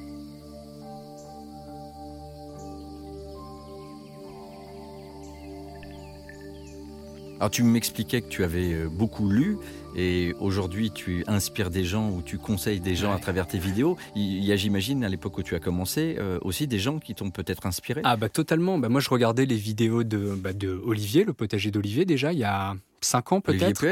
Alors 7.37 7.51
tu 7.51 7.63
m'expliquais 7.63 8.23
que 8.23 8.29
tu 8.29 8.43
avais 8.43 8.73
euh, 8.73 8.89
beaucoup 8.89 9.29
lu 9.29 9.59
et 9.95 10.35
aujourd'hui 10.41 10.91
tu 10.91 11.25
inspires 11.27 11.71
des 11.71 11.85
gens 11.85 12.11
ou 12.11 12.23
tu 12.23 12.39
conseilles 12.39 12.81
des 12.81 12.97
gens 12.97 13.13
à 13.13 13.19
travers 13.19 13.47
tes 13.47 13.59
vidéos. 13.59 13.97
Il 14.15 14.45
y 14.45 14.53
a, 14.53 14.57
j'imagine, 14.57 15.05
à 15.05 15.09
l'époque 15.09 15.39
où 15.39 15.43
tu 15.43 15.55
as 15.55 15.61
commencé, 15.61 16.17
euh, 16.19 16.39
aussi 16.43 16.67
des 16.67 16.79
gens 16.79 16.99
qui 16.99 17.15
t'ont 17.15 17.31
peut-être 17.31 17.67
inspiré. 17.67 18.01
Ah 18.05 18.17
bah 18.17 18.29
totalement. 18.29 18.79
Bah, 18.79 18.89
moi 18.89 19.01
je 19.01 19.11
regardais 19.11 19.47
les 19.47 19.57
vidéos 19.57 20.05
de, 20.05 20.35
bah, 20.37 20.53
de 20.53 20.81
Olivier, 20.85 21.25
le 21.25 21.33
potager 21.33 21.71
d'Olivier 21.71 22.05
déjà, 22.05 22.33
il 22.33 22.39
y 22.39 22.45
a 22.45 22.75
5 23.01 23.33
ans 23.33 23.41
peut-être. 23.41 23.85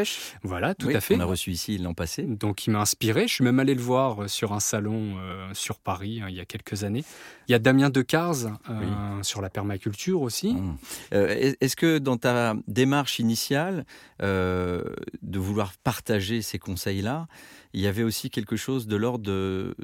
Voilà, 0.43 0.75
tout 0.75 0.89
à 0.89 1.01
fait. 1.01 1.17
On 1.17 1.21
a 1.21 1.25
reçu 1.25 1.51
ici 1.51 1.79
l'an 1.79 1.95
passé. 1.95 2.23
Donc 2.23 2.67
il 2.67 2.71
m'a 2.71 2.81
inspiré. 2.81 3.29
Je 3.29 3.35
suis 3.35 3.45
même 3.45 3.61
allé 3.61 3.75
le 3.75 3.83
voir 3.83 4.23
euh, 4.23 4.29
sur 4.29 4.53
un 4.53 4.61
salon 4.61 5.17
euh, 5.19 5.49
sur 5.53 5.79
Paris 5.79 6.21
hein, 6.23 6.27
il 6.29 6.37
y 6.37 6.41
a 6.41 6.45
quelques 6.45 6.85
années. 6.85 7.05
Il 7.49 7.53
y 7.53 7.55
a 7.55 7.59
Damien 7.59 7.91
Decars 7.91 8.59
euh, 8.71 9.23
sur 9.23 9.43
la 9.43 9.51
permaculture 9.51 10.23
aussi. 10.23 10.55
Mmh. 10.55 10.77
Est-ce 11.13 11.77
que 11.77 11.99
dans 11.99 12.17
ta 12.17 12.55
démarche 12.67 13.19
initiale 13.19 13.85
de 14.21 15.39
vouloir 15.39 15.73
partager 15.83 16.43
ces 16.43 16.59
conseils-là, 16.59 17.27
il 17.73 17.81
y 17.81 17.87
avait 17.87 18.03
aussi 18.03 18.31
quelque 18.31 18.57
chose 18.57 18.87
de 18.87 18.97
l'ordre 18.97 19.75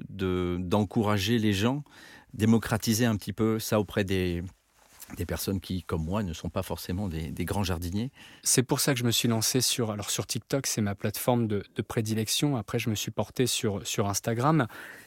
d'encourager 0.58 1.38
de, 1.38 1.42
les 1.42 1.52
gens, 1.52 1.82
démocratiser 2.34 3.04
un 3.06 3.16
petit 3.16 3.32
peu 3.32 3.58
ça 3.58 3.80
auprès 3.80 4.04
des 4.04 4.42
des 5.16 5.26
personnes 5.26 5.60
qui, 5.60 5.82
comme 5.82 6.04
moi, 6.04 6.22
ne 6.22 6.32
sont 6.32 6.50
pas 6.50 6.62
forcément 6.62 7.08
des, 7.08 7.44
grands 7.44 7.64
jardiniers. 7.64 8.10
C'est 8.42 8.62
pour 8.62 8.80
ça 8.80 8.92
que 8.92 9.00
je 9.00 9.04
me 9.04 9.10
suis 9.10 9.28
lancé 9.28 9.60
sur, 9.60 9.90
alors 9.90 10.10
sur 10.10 10.26
TikTok, 10.26 10.66
c'est 10.66 10.80
ma 10.80 10.94
plateforme 10.94 11.46
de, 11.46 11.62
prédilection. 11.86 12.56
Après, 12.56 12.78
je 12.78 12.90
me 12.90 12.94
suis 12.94 13.10
porté 13.10 13.46
sur, 13.46 13.86
sur 13.86 14.08
Instagram. 14.08 14.66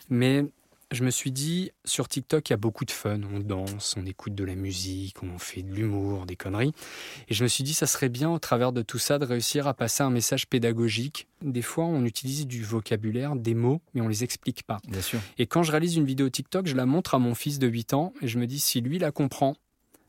Mais 0.09 0.45
je 0.91 1.03
me 1.03 1.09
suis 1.09 1.31
dit, 1.31 1.71
sur 1.85 2.07
TikTok, 2.07 2.49
il 2.49 2.53
y 2.53 2.55
a 2.55 2.57
beaucoup 2.57 2.83
de 2.83 2.91
fun. 2.91 3.21
On 3.33 3.39
danse, 3.39 3.95
on 3.97 4.05
écoute 4.05 4.35
de 4.35 4.43
la 4.43 4.55
musique, 4.55 5.23
on 5.23 5.37
fait 5.37 5.61
de 5.61 5.73
l'humour, 5.73 6.25
des 6.25 6.35
conneries. 6.35 6.73
Et 7.29 7.33
je 7.33 7.43
me 7.43 7.47
suis 7.47 7.63
dit, 7.63 7.73
ça 7.73 7.87
serait 7.87 8.09
bien, 8.09 8.29
au 8.29 8.39
travers 8.39 8.73
de 8.73 8.81
tout 8.81 8.99
ça, 8.99 9.17
de 9.17 9.25
réussir 9.25 9.67
à 9.67 9.73
passer 9.73 10.03
un 10.03 10.09
message 10.09 10.47
pédagogique. 10.47 11.27
Des 11.41 11.61
fois, 11.61 11.85
on 11.85 12.03
utilise 12.03 12.45
du 12.45 12.63
vocabulaire, 12.63 13.35
des 13.35 13.53
mots, 13.53 13.81
mais 13.93 14.01
on 14.01 14.07
les 14.07 14.23
explique 14.23 14.63
pas. 14.63 14.79
Bien 14.87 15.01
sûr. 15.01 15.19
Et 15.37 15.47
quand 15.47 15.63
je 15.63 15.71
réalise 15.71 15.95
une 15.95 16.05
vidéo 16.05 16.29
TikTok, 16.29 16.67
je 16.67 16.75
la 16.75 16.85
montre 16.85 17.15
à 17.15 17.19
mon 17.19 17.35
fils 17.35 17.57
de 17.57 17.67
8 17.67 17.93
ans 17.93 18.13
et 18.21 18.27
je 18.27 18.37
me 18.37 18.45
dis, 18.45 18.59
si 18.59 18.81
lui 18.81 18.99
la 18.99 19.11
comprend, 19.11 19.55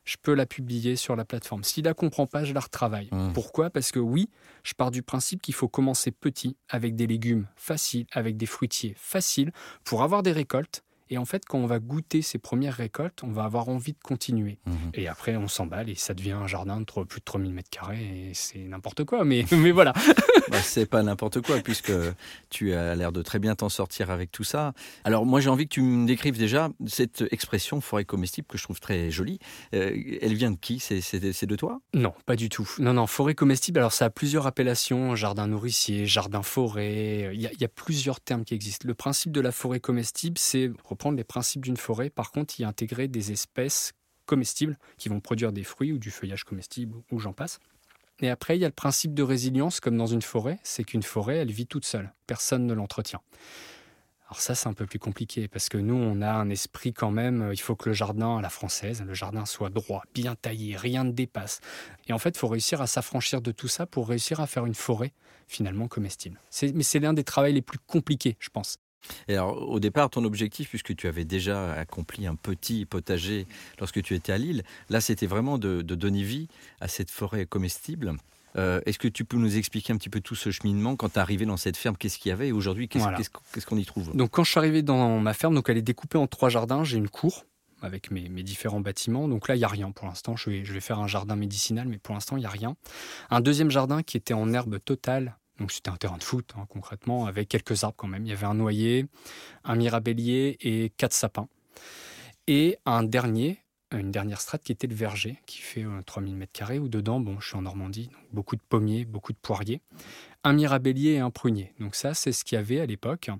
je 0.04 0.16
peux 0.20 0.34
la 0.34 0.46
publier 0.46 0.96
sur 0.96 1.16
la 1.16 1.24
plateforme. 1.24 1.64
S'il 1.64 1.84
la 1.84 1.94
comprend 1.94 2.26
pas, 2.26 2.44
je 2.44 2.52
la 2.52 2.60
retravaille. 2.60 3.08
Mmh. 3.12 3.32
Pourquoi? 3.32 3.70
Parce 3.70 3.92
que 3.92 3.98
oui, 3.98 4.28
je 4.64 4.74
pars 4.74 4.90
du 4.90 5.02
principe 5.02 5.42
qu'il 5.42 5.54
faut 5.54 5.68
commencer 5.68 6.10
petit, 6.10 6.56
avec 6.68 6.94
des 6.96 7.06
légumes 7.06 7.46
faciles, 7.56 8.06
avec 8.12 8.36
des 8.36 8.46
fruitiers 8.46 8.94
faciles, 8.96 9.52
pour 9.84 10.02
avoir 10.02 10.22
des 10.22 10.32
récoltes 10.32 10.82
et 11.12 11.18
en 11.18 11.26
fait, 11.26 11.44
quand 11.44 11.58
on 11.58 11.66
va 11.66 11.78
goûter 11.78 12.22
ces 12.22 12.38
premières 12.38 12.72
récoltes, 12.72 13.22
on 13.22 13.32
va 13.32 13.44
avoir 13.44 13.68
envie 13.68 13.92
de 13.92 13.98
continuer. 14.02 14.58
Mhm. 14.64 14.92
Et 14.94 15.08
après, 15.08 15.36
on 15.36 15.46
s'emballe 15.46 15.90
et 15.90 15.94
ça 15.94 16.14
devient 16.14 16.32
un 16.32 16.46
jardin 16.46 16.80
de 16.80 16.84
plus 16.84 17.20
de 17.20 17.24
3000 17.24 17.52
mètres 17.52 17.68
carrés. 17.68 18.30
Et 18.30 18.30
c'est 18.32 18.60
n'importe 18.60 19.04
quoi, 19.04 19.22
mais, 19.22 19.44
mais 19.52 19.72
voilà. 19.72 19.92
bah, 20.50 20.62
c'est 20.62 20.86
pas 20.86 21.02
n'importe 21.02 21.42
quoi, 21.42 21.58
puisque 21.58 21.92
tu 22.48 22.72
as 22.72 22.94
l'air 22.94 23.12
de 23.12 23.20
très 23.20 23.38
bien 23.38 23.54
t'en 23.54 23.68
sortir 23.68 24.10
avec 24.10 24.32
tout 24.32 24.42
ça. 24.42 24.72
Alors, 25.04 25.26
moi, 25.26 25.42
j'ai 25.42 25.50
envie 25.50 25.64
que 25.68 25.74
tu 25.74 25.82
me 25.82 26.06
décrives 26.06 26.38
déjà 26.38 26.70
cette 26.86 27.24
expression 27.30 27.82
forêt 27.82 28.06
comestible 28.06 28.46
que 28.46 28.56
je 28.56 28.62
trouve 28.62 28.80
très 28.80 29.10
jolie. 29.10 29.38
Euh, 29.74 29.94
elle 30.22 30.32
vient 30.32 30.50
de 30.50 30.56
qui? 30.56 30.78
C'est 30.80 31.46
de 31.46 31.56
toi? 31.56 31.82
Non, 31.92 32.14
pas 32.24 32.36
du 32.36 32.48
tout. 32.48 32.70
Non, 32.78 32.94
non, 32.94 33.06
forêt 33.06 33.34
comestible, 33.34 33.80
alors 33.80 33.92
ça 33.92 34.06
a 34.06 34.10
plusieurs 34.10 34.46
appellations 34.46 35.14
jardin 35.14 35.46
nourricier, 35.46 36.06
jardin 36.06 36.42
forêt. 36.42 37.32
Il 37.34 37.40
y, 37.42 37.46
a, 37.46 37.52
il 37.52 37.60
y 37.60 37.64
a 37.64 37.68
plusieurs 37.68 38.18
termes 38.20 38.46
qui 38.46 38.54
existent. 38.54 38.88
Le 38.88 38.94
principe 38.94 39.32
de 39.32 39.42
la 39.42 39.52
forêt 39.52 39.80
comestible, 39.80 40.38
c'est 40.38 40.70
les 41.10 41.24
principes 41.24 41.62
d'une 41.62 41.76
forêt, 41.76 42.10
par 42.10 42.30
contre, 42.30 42.60
y 42.60 42.64
intégrer 42.64 43.08
des 43.08 43.32
espèces 43.32 43.92
comestibles 44.26 44.78
qui 44.98 45.08
vont 45.08 45.20
produire 45.20 45.52
des 45.52 45.64
fruits 45.64 45.92
ou 45.92 45.98
du 45.98 46.10
feuillage 46.10 46.44
comestible 46.44 46.96
ou 47.10 47.18
j'en 47.18 47.32
passe. 47.32 47.58
Et 48.20 48.30
après, 48.30 48.56
il 48.56 48.60
y 48.60 48.64
a 48.64 48.68
le 48.68 48.74
principe 48.74 49.14
de 49.14 49.22
résilience, 49.22 49.80
comme 49.80 49.96
dans 49.96 50.06
une 50.06 50.22
forêt, 50.22 50.58
c'est 50.62 50.84
qu'une 50.84 51.02
forêt, 51.02 51.38
elle 51.38 51.50
vit 51.50 51.66
toute 51.66 51.84
seule. 51.84 52.12
Personne 52.26 52.66
ne 52.66 52.74
l'entretient. 52.74 53.20
Alors 54.26 54.40
ça, 54.40 54.54
c'est 54.54 54.68
un 54.68 54.72
peu 54.72 54.86
plus 54.86 54.98
compliqué, 54.98 55.48
parce 55.48 55.68
que 55.68 55.76
nous, 55.76 55.94
on 55.94 56.22
a 56.22 56.30
un 56.30 56.48
esprit 56.48 56.94
quand 56.94 57.10
même, 57.10 57.50
il 57.52 57.60
faut 57.60 57.76
que 57.76 57.90
le 57.90 57.94
jardin, 57.94 58.38
à 58.38 58.40
la 58.40 58.48
française, 58.48 59.02
le 59.02 59.12
jardin 59.12 59.44
soit 59.44 59.68
droit, 59.68 60.04
bien 60.14 60.36
taillé, 60.36 60.76
rien 60.76 61.04
ne 61.04 61.10
dépasse. 61.10 61.60
Et 62.08 62.12
en 62.12 62.18
fait, 62.18 62.30
il 62.30 62.38
faut 62.38 62.48
réussir 62.48 62.80
à 62.80 62.86
s'affranchir 62.86 63.42
de 63.42 63.52
tout 63.52 63.68
ça 63.68 63.84
pour 63.84 64.08
réussir 64.08 64.40
à 64.40 64.46
faire 64.46 64.64
une 64.64 64.74
forêt 64.74 65.12
finalement 65.48 65.86
comestible. 65.86 66.40
Mais 66.74 66.82
c'est 66.82 67.00
l'un 67.00 67.12
des 67.12 67.24
travaux 67.24 67.48
les 67.48 67.60
plus 67.60 67.78
compliqués, 67.78 68.36
je 68.38 68.48
pense. 68.48 68.78
Et 69.28 69.34
alors, 69.34 69.68
au 69.68 69.80
départ, 69.80 70.10
ton 70.10 70.24
objectif, 70.24 70.68
puisque 70.68 70.94
tu 70.96 71.08
avais 71.08 71.24
déjà 71.24 71.74
accompli 71.74 72.26
un 72.26 72.34
petit 72.34 72.86
potager 72.86 73.46
lorsque 73.78 74.02
tu 74.02 74.14
étais 74.14 74.32
à 74.32 74.38
Lille, 74.38 74.62
là, 74.90 75.00
c'était 75.00 75.26
vraiment 75.26 75.58
de, 75.58 75.82
donner 75.82 76.22
vie 76.22 76.48
à 76.80 76.88
cette 76.88 77.10
forêt 77.10 77.46
comestible. 77.46 78.14
Euh, 78.56 78.80
est-ce 78.84 78.98
que 78.98 79.08
tu 79.08 79.24
peux 79.24 79.38
nous 79.38 79.56
expliquer 79.56 79.92
un 79.92 79.96
petit 79.96 80.10
peu 80.10 80.20
tout 80.20 80.34
ce 80.34 80.50
cheminement 80.50 80.94
quand 80.96 81.10
tu 81.10 81.14
es 81.14 81.18
arrivé 81.18 81.46
dans 81.46 81.56
cette 81.56 81.76
ferme? 81.76 81.96
Qu'est-ce 81.96 82.18
qu'il 82.18 82.30
y 82.30 82.32
avait? 82.32 82.48
Et 82.48 82.52
aujourd'hui, 82.52 82.88
qu'est-ce 82.88 83.66
qu'on 83.66 83.78
y 83.78 83.84
trouve? 83.84 84.14
Donc, 84.14 84.30
quand 84.30 84.44
je 84.44 84.50
suis 84.50 84.58
arrivé 84.58 84.82
dans 84.82 85.20
ma 85.20 85.34
ferme, 85.34 85.54
donc 85.54 85.68
elle 85.68 85.78
est 85.78 85.82
découpée 85.82 86.18
en 86.18 86.26
trois 86.26 86.48
jardins. 86.48 86.84
J'ai 86.84 86.98
une 86.98 87.08
cour 87.08 87.44
avec 87.82 88.10
mes, 88.10 88.28
différents 88.42 88.80
bâtiments. 88.80 89.28
Donc 89.28 89.48
là, 89.48 89.56
il 89.56 89.58
n'y 89.58 89.64
a 89.64 89.68
rien 89.68 89.90
pour 89.90 90.06
l'instant. 90.06 90.36
Je 90.36 90.50
vais, 90.50 90.64
je 90.64 90.72
vais 90.72 90.80
faire 90.80 90.98
un 90.98 91.08
jardin 91.08 91.36
médicinal, 91.36 91.88
mais 91.88 91.98
pour 91.98 92.14
l'instant, 92.14 92.36
il 92.36 92.40
n'y 92.40 92.46
a 92.46 92.50
rien. 92.50 92.76
Un 93.30 93.40
deuxième 93.40 93.70
jardin 93.70 94.02
qui 94.02 94.16
était 94.16 94.34
en 94.34 94.52
herbe 94.52 94.78
totale 94.84 95.36
donc 95.58 95.72
c'était 95.72 95.90
un 95.90 95.96
terrain 95.96 96.18
de 96.18 96.24
foot, 96.24 96.52
hein, 96.56 96.66
concrètement, 96.68 97.26
avec 97.26 97.48
quelques 97.48 97.84
arbres 97.84 97.96
quand 97.96 98.08
même. 98.08 98.24
Il 98.26 98.30
y 98.30 98.32
avait 98.32 98.46
un 98.46 98.54
noyer, 98.54 99.06
un 99.64 99.76
mirabellier 99.76 100.56
et 100.60 100.90
quatre 100.96 101.12
sapins. 101.12 101.48
Et 102.48 102.76
un 102.86 103.02
dernier, 103.04 103.58
une 103.92 104.10
dernière 104.10 104.40
strate 104.40 104.62
qui 104.62 104.72
était 104.72 104.86
le 104.86 104.94
verger, 104.94 105.38
qui 105.46 105.58
fait 105.58 105.84
3000 106.06 106.36
m2, 106.36 106.78
où 106.78 106.88
dedans, 106.88 107.20
bon, 107.20 107.38
je 107.40 107.48
suis 107.48 107.56
en 107.56 107.62
Normandie, 107.62 108.10
donc 108.10 108.32
beaucoup 108.32 108.56
de 108.56 108.62
pommiers, 108.68 109.04
beaucoup 109.04 109.32
de 109.32 109.38
poiriers, 109.38 109.80
un 110.44 110.52
mirabellier 110.52 111.12
et 111.12 111.18
un 111.18 111.30
prunier. 111.30 111.72
Donc 111.78 111.94
ça, 111.94 112.14
c'est 112.14 112.32
ce 112.32 112.44
qu'il 112.44 112.56
y 112.56 112.58
avait 112.58 112.80
à 112.80 112.86
l'époque. 112.86 113.30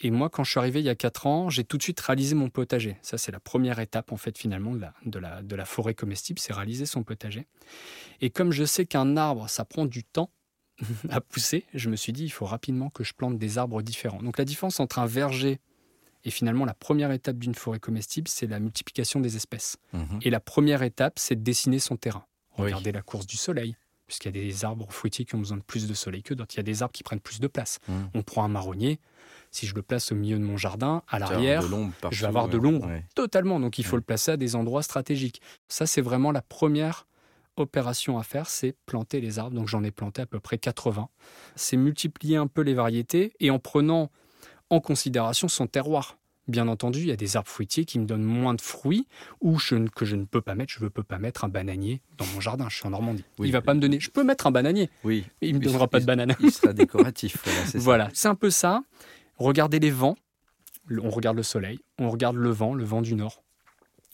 Et 0.00 0.10
moi, 0.10 0.28
quand 0.28 0.44
je 0.44 0.50
suis 0.50 0.60
arrivé 0.60 0.80
il 0.80 0.86
y 0.86 0.90
a 0.90 0.94
4 0.94 1.26
ans, 1.26 1.50
j'ai 1.50 1.64
tout 1.64 1.78
de 1.78 1.82
suite 1.82 1.98
réalisé 2.00 2.34
mon 2.34 2.50
potager. 2.50 2.98
Ça, 3.02 3.18
c'est 3.18 3.32
la 3.32 3.40
première 3.40 3.80
étape, 3.80 4.12
en 4.12 4.16
fait, 4.16 4.36
finalement, 4.38 4.72
de 4.72 4.80
la, 4.80 4.94
de 5.04 5.18
la, 5.18 5.42
de 5.42 5.56
la 5.56 5.64
forêt 5.64 5.94
comestible, 5.94 6.38
c'est 6.38 6.52
réaliser 6.52 6.86
son 6.86 7.02
potager. 7.02 7.46
Et 8.20 8.30
comme 8.30 8.52
je 8.52 8.64
sais 8.64 8.86
qu'un 8.86 9.16
arbre, 9.16 9.48
ça 9.48 9.64
prend 9.64 9.86
du 9.86 10.04
temps, 10.04 10.30
à 11.10 11.20
pousser, 11.20 11.64
je 11.74 11.88
me 11.90 11.96
suis 11.96 12.12
dit, 12.12 12.24
il 12.24 12.30
faut 12.30 12.44
rapidement 12.46 12.90
que 12.90 13.04
je 13.04 13.14
plante 13.14 13.38
des 13.38 13.58
arbres 13.58 13.82
différents. 13.82 14.22
Donc 14.22 14.38
la 14.38 14.44
différence 14.44 14.78
entre 14.80 14.98
un 14.98 15.06
verger 15.06 15.58
et 16.24 16.30
finalement 16.30 16.64
la 16.64 16.74
première 16.74 17.12
étape 17.12 17.38
d'une 17.38 17.54
forêt 17.54 17.78
comestible, 17.78 18.28
c'est 18.28 18.46
la 18.46 18.58
multiplication 18.60 19.20
des 19.20 19.36
espèces. 19.36 19.76
Mhm. 19.92 20.18
Et 20.22 20.30
la 20.30 20.40
première 20.40 20.82
étape, 20.82 21.18
c'est 21.18 21.36
de 21.36 21.42
dessiner 21.42 21.78
son 21.78 21.96
terrain. 21.96 22.24
Regardez 22.52 22.90
la 22.92 23.02
course 23.02 23.26
du 23.26 23.36
soleil, 23.36 23.76
puisqu'il 24.06 24.34
y 24.34 24.40
a 24.40 24.44
des 24.44 24.64
arbres 24.64 24.86
fruitiers 24.90 25.24
qui 25.24 25.34
ont 25.34 25.38
besoin 25.38 25.58
de 25.58 25.62
plus 25.62 25.86
de 25.86 25.94
soleil 25.94 26.22
que 26.22 26.34
d'autres. 26.34 26.54
Il 26.54 26.58
y 26.58 26.60
a 26.60 26.64
des 26.64 26.82
arbres 26.82 26.92
qui 26.92 27.02
prennent 27.02 27.20
plus 27.20 27.38
de 27.40 27.46
place. 27.46 27.78
Mhm. 27.88 28.10
On 28.14 28.22
prend 28.22 28.44
un 28.44 28.48
marronnier, 28.48 28.98
Si 29.52 29.66
je 29.66 29.74
le 29.74 29.80
place 29.82 30.12
au 30.12 30.14
milieu 30.16 30.38
de 30.38 30.42
mon 30.44 30.56
jardin, 30.58 31.02
à 31.08 31.18
l'arrière, 31.18 31.62
je 32.10 32.20
vais 32.20 32.26
avoir 32.26 32.48
de 32.48 32.58
l'ombre. 32.58 32.86
Ouais. 32.88 33.04
totalement. 33.14 33.58
Donc 33.60 33.78
il 33.78 33.84
faut 33.84 33.92
Ouais. 33.92 33.98
le 33.98 34.02
placer 34.04 34.32
à 34.32 34.36
des 34.36 34.54
endroits 34.56 34.82
stratégiques. 34.82 35.40
Ça, 35.68 35.86
c'est 35.86 36.02
vraiment 36.02 36.30
la 36.32 36.42
première 36.42 37.06
opération 37.56 38.18
à 38.18 38.22
faire, 38.22 38.48
c'est 38.48 38.74
planter 38.86 39.20
les 39.20 39.38
arbres. 39.38 39.54
Donc 39.56 39.68
j'en 39.68 39.82
ai 39.84 39.90
planté 39.90 40.22
à 40.22 40.26
peu 40.26 40.40
près 40.40 40.58
80. 40.58 41.08
C'est 41.54 41.76
multiplier 41.76 42.36
un 42.36 42.46
peu 42.46 42.62
les 42.62 42.74
variétés 42.74 43.32
et 43.40 43.50
en 43.50 43.58
prenant 43.58 44.10
en 44.70 44.80
considération 44.80 45.48
son 45.48 45.66
terroir. 45.66 46.18
Bien 46.48 46.68
entendu, 46.68 47.00
il 47.00 47.06
y 47.08 47.12
a 47.12 47.16
des 47.16 47.36
arbres 47.36 47.48
fruitiers 47.48 47.84
qui 47.84 47.98
me 47.98 48.04
donnent 48.06 48.22
moins 48.22 48.54
de 48.54 48.60
fruits 48.60 49.08
ou 49.40 49.58
je 49.58 49.88
que 49.88 50.04
je 50.04 50.14
ne 50.14 50.24
peux 50.24 50.40
pas 50.40 50.54
mettre. 50.54 50.72
Je 50.72 50.84
ne 50.84 50.88
peux 50.88 51.02
pas 51.02 51.18
mettre 51.18 51.44
un 51.44 51.48
bananier 51.48 52.02
dans 52.18 52.26
mon 52.26 52.40
jardin. 52.40 52.68
Je 52.68 52.76
suis 52.76 52.86
en 52.86 52.90
Normandie. 52.90 53.24
Oui. 53.40 53.48
Il 53.48 53.52
va 53.52 53.62
pas 53.62 53.74
me 53.74 53.80
donner. 53.80 53.98
Je 53.98 54.10
peux 54.10 54.22
mettre 54.22 54.46
un 54.46 54.52
bananier, 54.52 54.88
Oui, 55.02 55.24
mais 55.42 55.48
il 55.48 55.54
me 55.54 55.58
Il 55.58 55.64
donnera 55.64 55.78
sera- 55.80 55.88
pas 55.88 55.98
de 56.00 56.04
banane. 56.04 56.36
il 56.38 56.52
sera 56.52 56.72
décoratif. 56.72 57.38
Voilà, 57.44 57.66
c'est. 57.66 57.78
Voilà, 57.78 58.08
un 58.24 58.34
peu 58.36 58.50
ça. 58.50 58.82
Regardez 59.38 59.80
les 59.80 59.90
vents. 59.90 60.14
On 61.02 61.10
regarde 61.10 61.36
le 61.36 61.42
soleil, 61.42 61.80
on 61.98 62.10
regarde 62.10 62.36
le 62.36 62.50
vent, 62.50 62.72
le 62.72 62.84
vent 62.84 63.02
du 63.02 63.16
nord. 63.16 63.42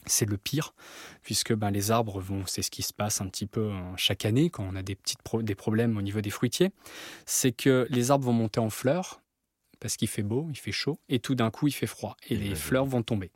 C'est 0.05 0.25
le 0.29 0.37
pire, 0.37 0.73
puisque 1.21 1.53
ben, 1.53 1.71
les 1.71 1.91
arbres 1.91 2.19
vont, 2.19 2.45
c'est 2.45 2.61
ce 2.61 2.69
qui 2.69 2.81
se 2.81 2.93
passe 2.93 3.21
un 3.21 3.27
petit 3.27 3.45
peu 3.45 3.71
euh, 3.71 3.81
chaque 3.95 4.25
année 4.25 4.49
quand 4.49 4.67
on 4.69 4.75
a 4.75 4.83
des, 4.83 4.95
petites 4.95 5.21
pro- 5.21 5.41
des 5.41 5.55
problèmes 5.55 5.97
au 5.97 6.01
niveau 6.01 6.21
des 6.21 6.29
fruitiers. 6.29 6.71
C'est 7.25 7.51
que 7.51 7.87
les 7.89 8.11
arbres 8.11 8.25
vont 8.25 8.33
monter 8.33 8.59
en 8.59 8.69
fleurs, 8.69 9.21
parce 9.79 9.95
qu'il 9.97 10.07
fait 10.07 10.23
beau, 10.23 10.47
il 10.49 10.57
fait 10.57 10.71
chaud, 10.71 10.99
et 11.09 11.19
tout 11.19 11.35
d'un 11.35 11.51
coup 11.51 11.67
il 11.67 11.73
fait 11.73 11.87
froid, 11.87 12.15
et 12.29 12.35
les 12.35 12.55
fleurs 12.55 12.85
vont 12.85 13.03
tomber. 13.03 13.31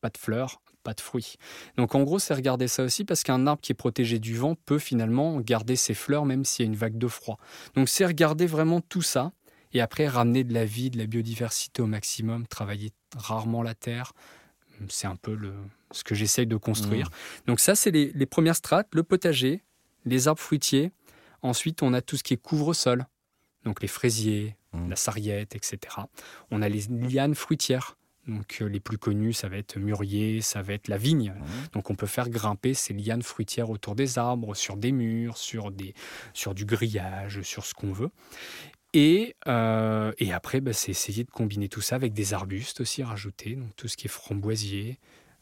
Pas 0.00 0.10
de 0.10 0.18
fleurs, 0.18 0.60
pas 0.82 0.94
de 0.94 1.00
fruits. 1.00 1.36
Donc 1.76 1.94
en 1.94 2.02
gros, 2.02 2.18
c'est 2.18 2.34
regarder 2.34 2.66
ça 2.66 2.82
aussi, 2.82 3.04
parce 3.04 3.22
qu'un 3.22 3.46
arbre 3.46 3.60
qui 3.60 3.70
est 3.70 3.76
protégé 3.76 4.18
du 4.18 4.36
vent 4.36 4.56
peut 4.66 4.80
finalement 4.80 5.40
garder 5.40 5.76
ses 5.76 5.94
fleurs 5.94 6.24
même 6.24 6.44
s'il 6.44 6.64
y 6.64 6.68
a 6.68 6.70
une 6.70 6.76
vague 6.76 6.98
de 6.98 7.06
froid. 7.06 7.38
Donc 7.74 7.88
c'est 7.88 8.04
regarder 8.04 8.46
vraiment 8.46 8.80
tout 8.80 9.02
ça, 9.02 9.32
et 9.72 9.80
après 9.80 10.08
ramener 10.08 10.44
de 10.44 10.52
la 10.52 10.64
vie, 10.64 10.90
de 10.90 10.98
la 10.98 11.06
biodiversité 11.06 11.82
au 11.82 11.86
maximum, 11.86 12.46
travailler 12.46 12.90
rarement 13.16 13.62
la 13.62 13.74
terre. 13.74 14.12
C'est 14.88 15.06
un 15.06 15.16
peu 15.16 15.34
le, 15.34 15.54
ce 15.90 16.04
que 16.04 16.14
j'essaye 16.14 16.46
de 16.46 16.56
construire. 16.56 17.10
Donc 17.46 17.60
ça, 17.60 17.74
c'est 17.74 17.90
les, 17.90 18.12
les 18.12 18.26
premières 18.26 18.56
strates, 18.56 18.88
le 18.94 19.02
potager, 19.02 19.62
les 20.04 20.28
arbres 20.28 20.40
fruitiers. 20.40 20.92
Ensuite, 21.42 21.82
on 21.82 21.92
a 21.92 22.00
tout 22.00 22.16
ce 22.16 22.22
qui 22.22 22.34
est 22.34 22.42
couvre-sol, 22.42 23.06
donc 23.64 23.82
les 23.82 23.88
fraisiers, 23.88 24.56
Mm. 24.72 24.88
la 24.88 24.96
sarriette, 24.96 25.54
etc. 25.54 25.78
On 26.50 26.62
a 26.62 26.68
les 26.68 26.82
lianes 26.88 27.34
fruitières. 27.34 27.96
Donc 28.28 28.58
euh, 28.62 28.66
les 28.66 28.78
plus 28.78 28.98
connus, 28.98 29.32
ça 29.32 29.48
va 29.48 29.56
être 29.56 29.78
mûrier, 29.78 30.40
ça 30.42 30.62
va 30.62 30.74
être 30.74 30.86
la 30.86 30.96
vigne. 30.96 31.34
Mhm. 31.36 31.46
Donc 31.72 31.90
on 31.90 31.96
peut 31.96 32.06
faire 32.06 32.28
grimper 32.30 32.72
ces 32.72 32.94
lianes 32.94 33.22
fruitières 33.22 33.68
autour 33.68 33.96
des 33.96 34.16
arbres, 34.16 34.54
sur 34.54 34.76
des 34.76 34.92
murs, 34.92 35.36
sur, 35.36 35.72
des, 35.72 35.92
sur 36.32 36.54
du 36.54 36.64
grillage, 36.64 37.42
sur 37.42 37.66
ce 37.66 37.74
qu'on 37.74 37.92
veut. 37.92 38.10
Et, 38.94 39.36
euh, 39.46 40.12
et 40.18 40.32
après, 40.32 40.60
bah, 40.60 40.72
c'est 40.72 40.90
essayer 40.90 41.24
de 41.24 41.30
combiner 41.30 41.68
tout 41.68 41.80
ça 41.80 41.96
avec 41.96 42.12
des 42.12 42.34
arbustes 42.34 42.80
aussi 42.80 43.02
rajouter, 43.02 43.56
donc 43.56 43.74
tout 43.76 43.88
ce 43.88 43.96
qui 43.96 44.06
est 44.06 44.10
framboisier. 44.10 44.98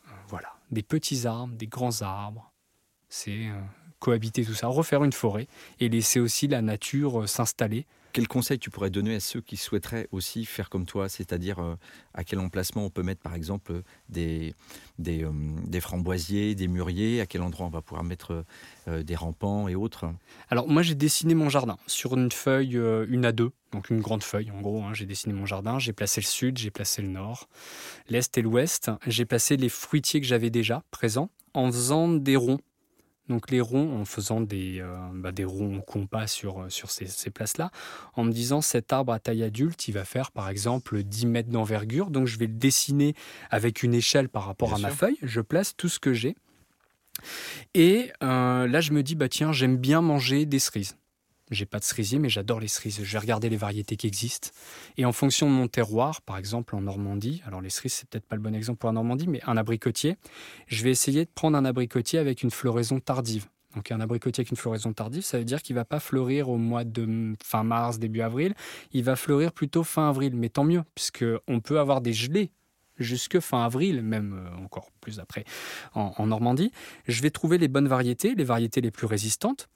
Euh, 0.07 0.12
voilà, 0.28 0.54
des 0.71 0.83
petits 0.83 1.26
arbres, 1.26 1.54
des 1.54 1.66
grands 1.66 2.02
arbres. 2.02 2.52
C'est 3.09 3.49
euh, 3.49 3.61
cohabiter 3.99 4.45
tout 4.45 4.54
ça, 4.54 4.69
refaire 4.69 5.02
une 5.02 5.12
forêt 5.12 5.49
et 5.80 5.88
laisser 5.88 6.21
aussi 6.21 6.47
la 6.47 6.62
nature 6.62 7.28
s'installer. 7.28 7.87
Quel 8.12 8.26
conseil 8.26 8.59
tu 8.59 8.71
pourrais 8.71 8.90
donner 8.90 9.14
à 9.14 9.21
ceux 9.21 9.40
qui 9.40 9.57
souhaiteraient 9.57 10.09
aussi 10.11 10.45
faire 10.45 10.69
comme 10.69 10.85
toi, 10.85 11.09
c'est-à-dire 11.09 11.61
euh, 11.61 11.76
à 12.12 12.25
quel 12.25 12.40
emplacement 12.40 12.85
on 12.85 12.90
peut 12.90 13.02
mettre 13.02 13.21
par 13.21 13.35
exemple 13.35 13.83
des, 14.09 14.55
euh, 15.07 15.31
des 15.67 15.81
framboisiers, 15.81 16.55
des 16.55 16.67
mûriers, 16.67 17.21
à 17.21 17.26
quel 17.26 17.43
endroit 17.43 17.67
on 17.67 17.71
va 17.71 17.83
pouvoir 17.83 18.02
mettre 18.02 18.45
euh, 18.88 19.02
des 19.02 19.14
rampants 19.14 19.69
et 19.69 19.76
autres? 19.76 20.07
Alors 20.50 20.69
moi 20.69 20.83
j'ai 20.83 20.97
dessiné 20.97 21.35
mon 21.35 21.49
jardin 21.49 21.76
sur 21.87 22.17
une 22.17 22.33
feuille, 22.33 22.81
une 23.09 23.25
à 23.25 23.33
deux, 23.33 23.52
donc 23.73 23.90
une 23.90 24.00
grande 24.00 24.25
feuille 24.25 24.50
en 24.50 24.61
gros. 24.61 24.83
hein. 24.83 24.93
j'ai 24.93 25.07
dessiné 25.07 25.33
mon 25.33 25.47
jardin, 25.47 25.79
j'ai 25.79 25.93
placé 25.93 26.21
le 26.21 26.26
sud, 26.26 26.59
j'ai 26.59 26.71
placé 26.71 27.02
le 27.02 27.09
nord, 27.09 27.49
l'est 28.09 28.37
et 28.37 28.43
l'ouest. 28.43 28.90
J'ai 29.07 29.25
placé 29.25 29.57
les 29.57 29.69
fruitiers 29.69 30.21
que 30.21 30.26
j'avais 30.26 30.50
déjà 30.50 30.83
présents 30.90 31.31
en 31.55 31.71
faisant 31.71 32.09
des 32.09 32.37
ronds. 32.37 32.61
Donc 33.30 33.50
les 33.50 33.60
ronds, 33.60 34.00
en 34.00 34.04
faisant 34.04 34.40
des, 34.40 34.80
euh, 34.80 34.96
bah, 35.14 35.32
des 35.32 35.44
ronds 35.44 35.80
compas 35.80 36.26
sur, 36.26 36.66
sur 36.68 36.90
ces, 36.90 37.06
ces 37.06 37.30
places-là, 37.30 37.70
en 38.14 38.25
me 38.25 38.32
disant 38.32 38.60
cet 38.60 38.92
arbre 38.92 39.12
à 39.12 39.18
taille 39.18 39.42
adulte, 39.42 39.88
il 39.88 39.92
va 39.92 40.04
faire 40.04 40.32
par 40.32 40.49
exemple 40.50 41.02
10 41.02 41.26
mètres 41.26 41.49
d'envergure, 41.49 42.10
donc 42.10 42.26
je 42.26 42.38
vais 42.38 42.46
le 42.46 42.54
dessiner 42.54 43.14
avec 43.49 43.82
une 43.82 43.94
échelle 43.94 44.28
par 44.28 44.44
rapport 44.44 44.75
Bien 44.75 44.78
à 44.78 44.80
ma 44.88 44.90
feuille, 44.90 45.16
je 45.22 45.40
place 45.40 45.75
tout 45.76 45.88
ce 45.88 45.99
que 45.99 46.12
j'ai. 46.12 46.34
Et 47.75 48.10
euh, 48.22 48.66
là, 48.66 48.80
je 48.80 48.92
me 48.92 49.02
dis, 49.02 49.14
bah 49.14 49.28
tiens, 49.28 49.52
j'aime 49.52 49.76
bien 49.76 50.00
manger 50.00 50.46
des 50.46 50.58
cerises. 50.58 50.96
J'ai 51.50 51.66
pas 51.66 51.78
de 51.78 51.85
cerisier, 51.85 52.19
mais 52.19 52.28
j'adore 52.28 52.61
les 52.61 52.69
cerises. 52.69 53.02
Je 53.02 53.12
vais 53.12 53.19
regarder 53.19 53.49
les 53.49 53.57
variétés 53.57 53.97
qui 53.97 54.07
existent. 54.07 54.50
Et 54.97 55.04
en 55.04 55.12
fonction 55.12 55.49
de 55.49 55.54
mon 55.54 55.69
terroir, 55.69 56.23
par 56.23 56.38
exemple 56.38 56.76
en 56.76 56.80
Normandie, 56.80 57.42
alors 57.45 57.61
les 57.61 57.71
cerises, 57.71 57.95
c'est 57.95 58.09
peut-être 58.09 58.26
pas 58.26 58.37
le 58.37 58.42
bon 58.42 58.54
exemple 58.54 58.78
pour 58.78 58.88
la 58.88 58.95
Normandie, 58.95 59.26
mais 59.26 59.40
un 59.47 59.57
abricotier, 59.57 60.16
je 60.66 60.85
vais 60.85 60.90
essayer 60.90 61.25
de 61.25 61.30
prendre 61.35 61.57
un 61.57 61.64
abricotier 61.64 62.19
avec 62.19 62.42
une 62.42 62.50
floraison 62.50 63.00
tardive. 63.00 63.47
Donc 63.75 63.92
un 63.92 64.00
abricotier 64.00 64.42
avec 64.42 64.50
une 64.50 64.57
floraison 64.57 64.92
tardive, 64.92 65.23
ça 65.23 65.38
veut 65.38 65.45
dire 65.45 65.62
qu'il 65.62 65.76
va 65.76 65.85
pas 65.85 66.00
fleurir 66.00 66.49
au 66.49 66.57
mois 66.57 66.85
de 66.85 67.35
fin 67.42 67.62
mars, 67.62 67.99
début 67.99 68.21
avril. 68.21 68.54
Il 68.92 69.04
va 69.04 69.16
fleurir 69.16 69.52
plutôt 69.52 69.85
fin 69.85 70.09
avril. 70.09 70.35
Mais 70.35 70.49
tant 70.49 70.64
mieux, 70.64 70.83
puisque 70.95 71.25
on 71.47 71.61
peut 71.61 71.78
avoir 71.78 72.00
des 72.00 72.12
gelées 72.12 72.50
jusque 73.00 73.40
fin 73.40 73.64
avril, 73.64 74.02
même 74.02 74.35
euh, 74.35 74.64
encore 74.64 74.90
plus 75.00 75.21
après 75.21 75.45
en, 75.95 76.12
en 76.16 76.26
Normandie. 76.26 76.71
Je 77.07 77.23
vais 77.23 77.30
trouver 77.30 77.59
les 77.59 77.69
bonnes 77.69 77.88
variétés, 77.88 78.35
les 78.35 78.45
variétés 78.45 78.80
les 78.80 78.90
plus 78.90 79.07
résistantes. 79.07 79.69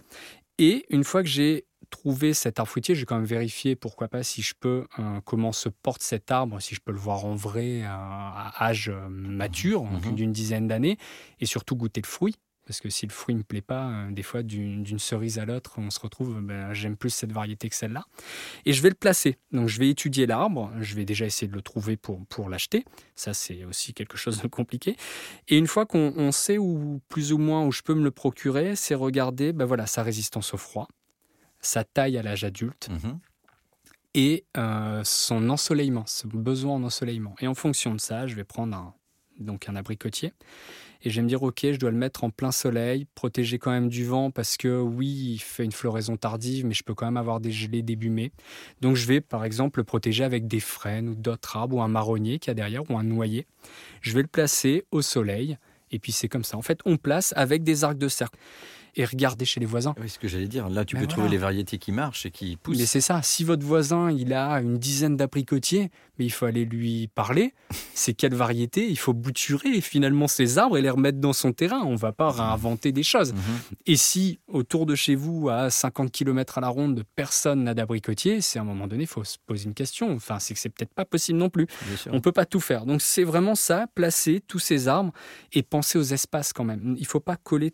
Et 0.58 0.86
une 0.90 1.04
fois 1.04 1.22
que 1.22 1.28
j'ai 1.28 1.66
trouvé 1.90 2.32
cet 2.34 2.58
arbre 2.58 2.70
fruitier, 2.70 2.94
je 2.94 3.00
vais 3.00 3.06
quand 3.06 3.16
même 3.16 3.24
vérifier, 3.24 3.76
pourquoi 3.76 4.08
pas, 4.08 4.22
si 4.22 4.42
je 4.42 4.54
peux, 4.58 4.86
euh, 4.98 5.20
comment 5.24 5.52
se 5.52 5.68
porte 5.68 6.02
cet 6.02 6.30
arbre, 6.30 6.60
si 6.60 6.74
je 6.74 6.80
peux 6.80 6.92
le 6.92 6.98
voir 6.98 7.24
en 7.24 7.34
vrai 7.34 7.82
euh, 7.82 7.86
à 7.88 8.52
âge 8.66 8.88
euh, 8.88 9.08
mature, 9.08 9.84
Mhm. 9.84 10.14
d'une 10.14 10.32
dizaine 10.32 10.66
d'années, 10.68 10.96
et 11.40 11.46
surtout 11.46 11.76
goûter 11.76 12.00
le 12.02 12.06
fruit. 12.06 12.36
Parce 12.66 12.80
que 12.80 12.88
si 12.88 13.06
le 13.06 13.12
fruit 13.12 13.34
ne 13.34 13.40
me 13.40 13.44
plaît 13.44 13.60
pas, 13.60 13.90
euh, 13.90 14.10
des 14.10 14.22
fois 14.22 14.42
d'une 14.42 14.98
cerise 14.98 15.38
à 15.38 15.44
l'autre, 15.44 15.74
on 15.78 15.90
se 15.90 16.00
retrouve, 16.00 16.40
ben, 16.40 16.72
j'aime 16.72 16.96
plus 16.96 17.10
cette 17.10 17.32
variété 17.32 17.68
que 17.68 17.74
celle-là. 17.76 18.04
Et 18.64 18.72
je 18.72 18.80
vais 18.80 18.88
le 18.88 18.94
placer. 18.94 19.36
Donc 19.52 19.68
je 19.68 19.78
vais 19.78 19.90
étudier 19.90 20.26
l'arbre, 20.26 20.72
je 20.80 20.94
vais 20.94 21.04
déjà 21.04 21.26
essayer 21.26 21.46
de 21.48 21.54
le 21.54 21.62
trouver 21.62 21.96
pour, 21.96 22.24
pour 22.26 22.48
l'acheter. 22.48 22.84
Ça, 23.16 23.34
c'est 23.34 23.64
aussi 23.64 23.92
quelque 23.92 24.16
chose 24.16 24.40
de 24.40 24.48
compliqué. 24.48 24.96
Et 25.48 25.58
une 25.58 25.66
fois 25.66 25.84
qu'on 25.84 26.14
on 26.16 26.32
sait 26.32 26.56
où, 26.58 27.00
plus 27.08 27.32
ou 27.32 27.38
moins 27.38 27.66
où 27.66 27.72
je 27.72 27.82
peux 27.82 27.94
me 27.94 28.04
le 28.04 28.10
procurer, 28.10 28.76
c'est 28.76 28.94
regarder 28.94 29.52
ben 29.52 29.64
voilà, 29.66 29.86
sa 29.86 30.02
résistance 30.02 30.54
au 30.54 30.56
froid, 30.56 30.88
sa 31.60 31.84
taille 31.84 32.16
à 32.18 32.22
l'âge 32.22 32.44
adulte 32.44 32.88
Mhm. 32.90 33.18
et 34.14 34.44
euh, 34.56 35.02
son 35.04 35.50
ensoleillement, 35.50 36.04
son 36.06 36.28
besoin 36.28 36.74
en 36.76 36.82
ensoleillement. 36.84 37.34
Et 37.40 37.46
en 37.46 37.54
fonction 37.54 37.94
de 37.94 38.00
ça, 38.00 38.26
je 38.26 38.34
vais 38.34 38.44
prendre 38.44 38.76
un, 38.76 38.94
donc 39.38 39.68
un 39.68 39.76
abricotier 39.76 40.32
et 41.04 41.10
je 41.10 41.16
vais 41.16 41.22
me 41.22 41.28
dire, 41.28 41.42
ok, 41.42 41.60
je 41.62 41.76
dois 41.76 41.90
le 41.90 41.98
mettre 41.98 42.24
en 42.24 42.30
plein 42.30 42.50
soleil, 42.50 43.06
protéger 43.14 43.58
quand 43.58 43.70
même 43.70 43.88
du 43.88 44.06
vent 44.06 44.30
parce 44.30 44.56
que 44.56 44.80
oui, 44.80 45.34
il 45.34 45.38
fait 45.38 45.64
une 45.64 45.72
floraison 45.72 46.16
tardive, 46.16 46.64
mais 46.64 46.72
je 46.72 46.82
peux 46.82 46.94
quand 46.94 47.04
même 47.04 47.18
avoir 47.18 47.40
des 47.40 47.52
gelées 47.52 47.82
début 47.82 48.08
mai. 48.08 48.32
Donc 48.80 48.96
je 48.96 49.06
vais 49.06 49.20
par 49.20 49.44
exemple 49.44 49.80
le 49.80 49.84
protéger 49.84 50.24
avec 50.24 50.46
des 50.46 50.60
frênes 50.60 51.10
ou 51.10 51.14
d'autres 51.14 51.56
arbres 51.56 51.76
ou 51.76 51.82
un 51.82 51.88
marronnier 51.88 52.38
qu'il 52.38 52.48
y 52.48 52.52
a 52.52 52.54
derrière 52.54 52.90
ou 52.90 52.96
un 52.96 53.04
noyer. 53.04 53.46
Je 54.00 54.14
vais 54.14 54.22
le 54.22 54.28
placer 54.28 54.84
au 54.90 55.02
soleil 55.02 55.58
et 55.90 55.98
puis 55.98 56.12
c'est 56.12 56.28
comme 56.28 56.44
ça. 56.44 56.56
En 56.56 56.62
fait, 56.62 56.80
on 56.86 56.96
place 56.96 57.34
avec 57.36 57.62
des 57.62 57.84
arcs 57.84 57.98
de 57.98 58.08
cercle. 58.08 58.38
Et 58.96 59.04
regardez 59.04 59.44
chez 59.44 59.60
les 59.60 59.66
voisins. 59.66 59.94
Oui, 60.00 60.08
ce 60.08 60.18
que 60.18 60.28
j'allais 60.28 60.46
dire. 60.48 60.68
Là, 60.68 60.84
tu 60.84 60.94
Ben 60.94 61.00
peux 61.00 61.06
voilà. 61.06 61.12
trouver 61.14 61.28
les 61.28 61.38
variétés 61.38 61.78
qui 61.78 61.90
marchent 61.92 62.26
et 62.26 62.30
qui 62.30 62.56
poussent. 62.56 62.78
Mais 62.78 62.86
c'est 62.86 63.00
ça, 63.00 63.22
si 63.22 63.42
votre 63.44 63.64
voisin 63.66 64.10
il 64.10 64.32
a 64.32 64.60
une 64.60 64.78
dizaine 64.78 65.16
d'abricotiers, 65.16 65.90
mais 66.18 66.24
il 66.26 66.30
faut 66.30 66.46
aller 66.46 66.64
lui 66.64 67.08
parler, 67.08 67.54
c'est 67.94 68.14
quelle 68.14 68.34
variété 68.34 68.88
Il 68.88 68.98
faut 68.98 69.12
bouturer 69.12 69.80
finalement 69.80 70.28
ces 70.28 70.58
arbres 70.58 70.78
et 70.78 70.82
les 70.82 70.90
remettre 70.90 71.18
dans 71.18 71.32
son 71.32 71.52
terrain. 71.52 71.82
On 71.84 71.96
va 71.96 72.12
pas 72.12 72.30
réinventer 72.30 72.92
des 72.92 73.02
choses. 73.02 73.32
Mhm. 73.32 73.40
Et 73.86 73.96
si 73.96 74.38
autour 74.48 74.86
de 74.86 74.94
chez 74.94 75.14
vous, 75.14 75.48
à 75.48 75.70
50 75.70 76.12
km 76.12 76.58
à 76.58 76.60
la 76.60 76.68
ronde, 76.68 77.02
personne 77.16 77.64
n'a 77.64 77.74
d'abricotier, 77.74 78.40
c'est 78.40 78.58
à 78.58 78.62
un 78.62 78.64
moment 78.64 78.86
donné, 78.86 79.04
il 79.04 79.08
faut 79.08 79.24
se 79.24 79.38
poser 79.44 79.64
une 79.66 79.74
question. 79.74 80.12
Enfin, 80.14 80.38
c'est 80.38 80.54
que 80.54 80.60
c'est 80.60 80.68
peut-être 80.68 80.94
pas 80.94 81.04
possible 81.04 81.38
non 81.38 81.50
plus. 81.50 81.66
On 82.10 82.20
peut 82.20 82.32
pas 82.32 82.46
tout 82.46 82.60
faire. 82.60 82.86
Donc 82.86 83.02
c'est 83.02 83.24
vraiment 83.24 83.54
ça, 83.54 83.86
placer 83.94 84.40
tous 84.46 84.58
ces 84.60 84.88
arbres 84.88 85.12
et 85.52 85.62
penser 85.62 85.98
aux 85.98 86.02
espaces 86.02 86.52
quand 86.52 86.64
même. 86.64 86.94
Il 86.98 87.06
faut 87.06 87.20
pas 87.20 87.36
coller 87.36 87.72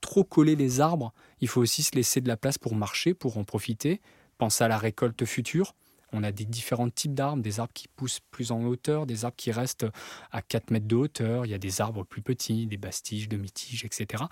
trop 0.00 0.24
coller 0.24 0.56
les 0.56 0.80
arbres. 0.80 1.12
Il 1.40 1.48
faut 1.48 1.60
aussi 1.60 1.82
se 1.82 1.94
laisser 1.94 2.20
de 2.20 2.28
la 2.28 2.36
place 2.36 2.58
pour 2.58 2.74
marcher, 2.74 3.14
pour 3.14 3.38
en 3.38 3.44
profiter. 3.44 4.00
Penser 4.38 4.64
à 4.64 4.68
la 4.68 4.78
récolte 4.78 5.24
future. 5.24 5.74
On 6.12 6.22
a 6.22 6.32
des 6.32 6.44
différents 6.44 6.88
types 6.88 7.14
d'arbres, 7.14 7.42
des 7.42 7.60
arbres 7.60 7.72
qui 7.74 7.86
poussent 7.88 8.20
plus 8.30 8.50
en 8.50 8.64
hauteur, 8.64 9.04
des 9.04 9.24
arbres 9.24 9.36
qui 9.36 9.52
restent 9.52 9.86
à 10.30 10.40
4 10.40 10.70
mètres 10.70 10.86
de 10.86 10.96
hauteur, 10.96 11.44
il 11.44 11.50
y 11.50 11.54
a 11.54 11.58
des 11.58 11.80
arbres 11.80 12.04
plus 12.04 12.22
petits, 12.22 12.66
des 12.66 12.78
bastiges, 12.78 13.28
demi-tiges, 13.28 13.84
etc. 13.84 14.24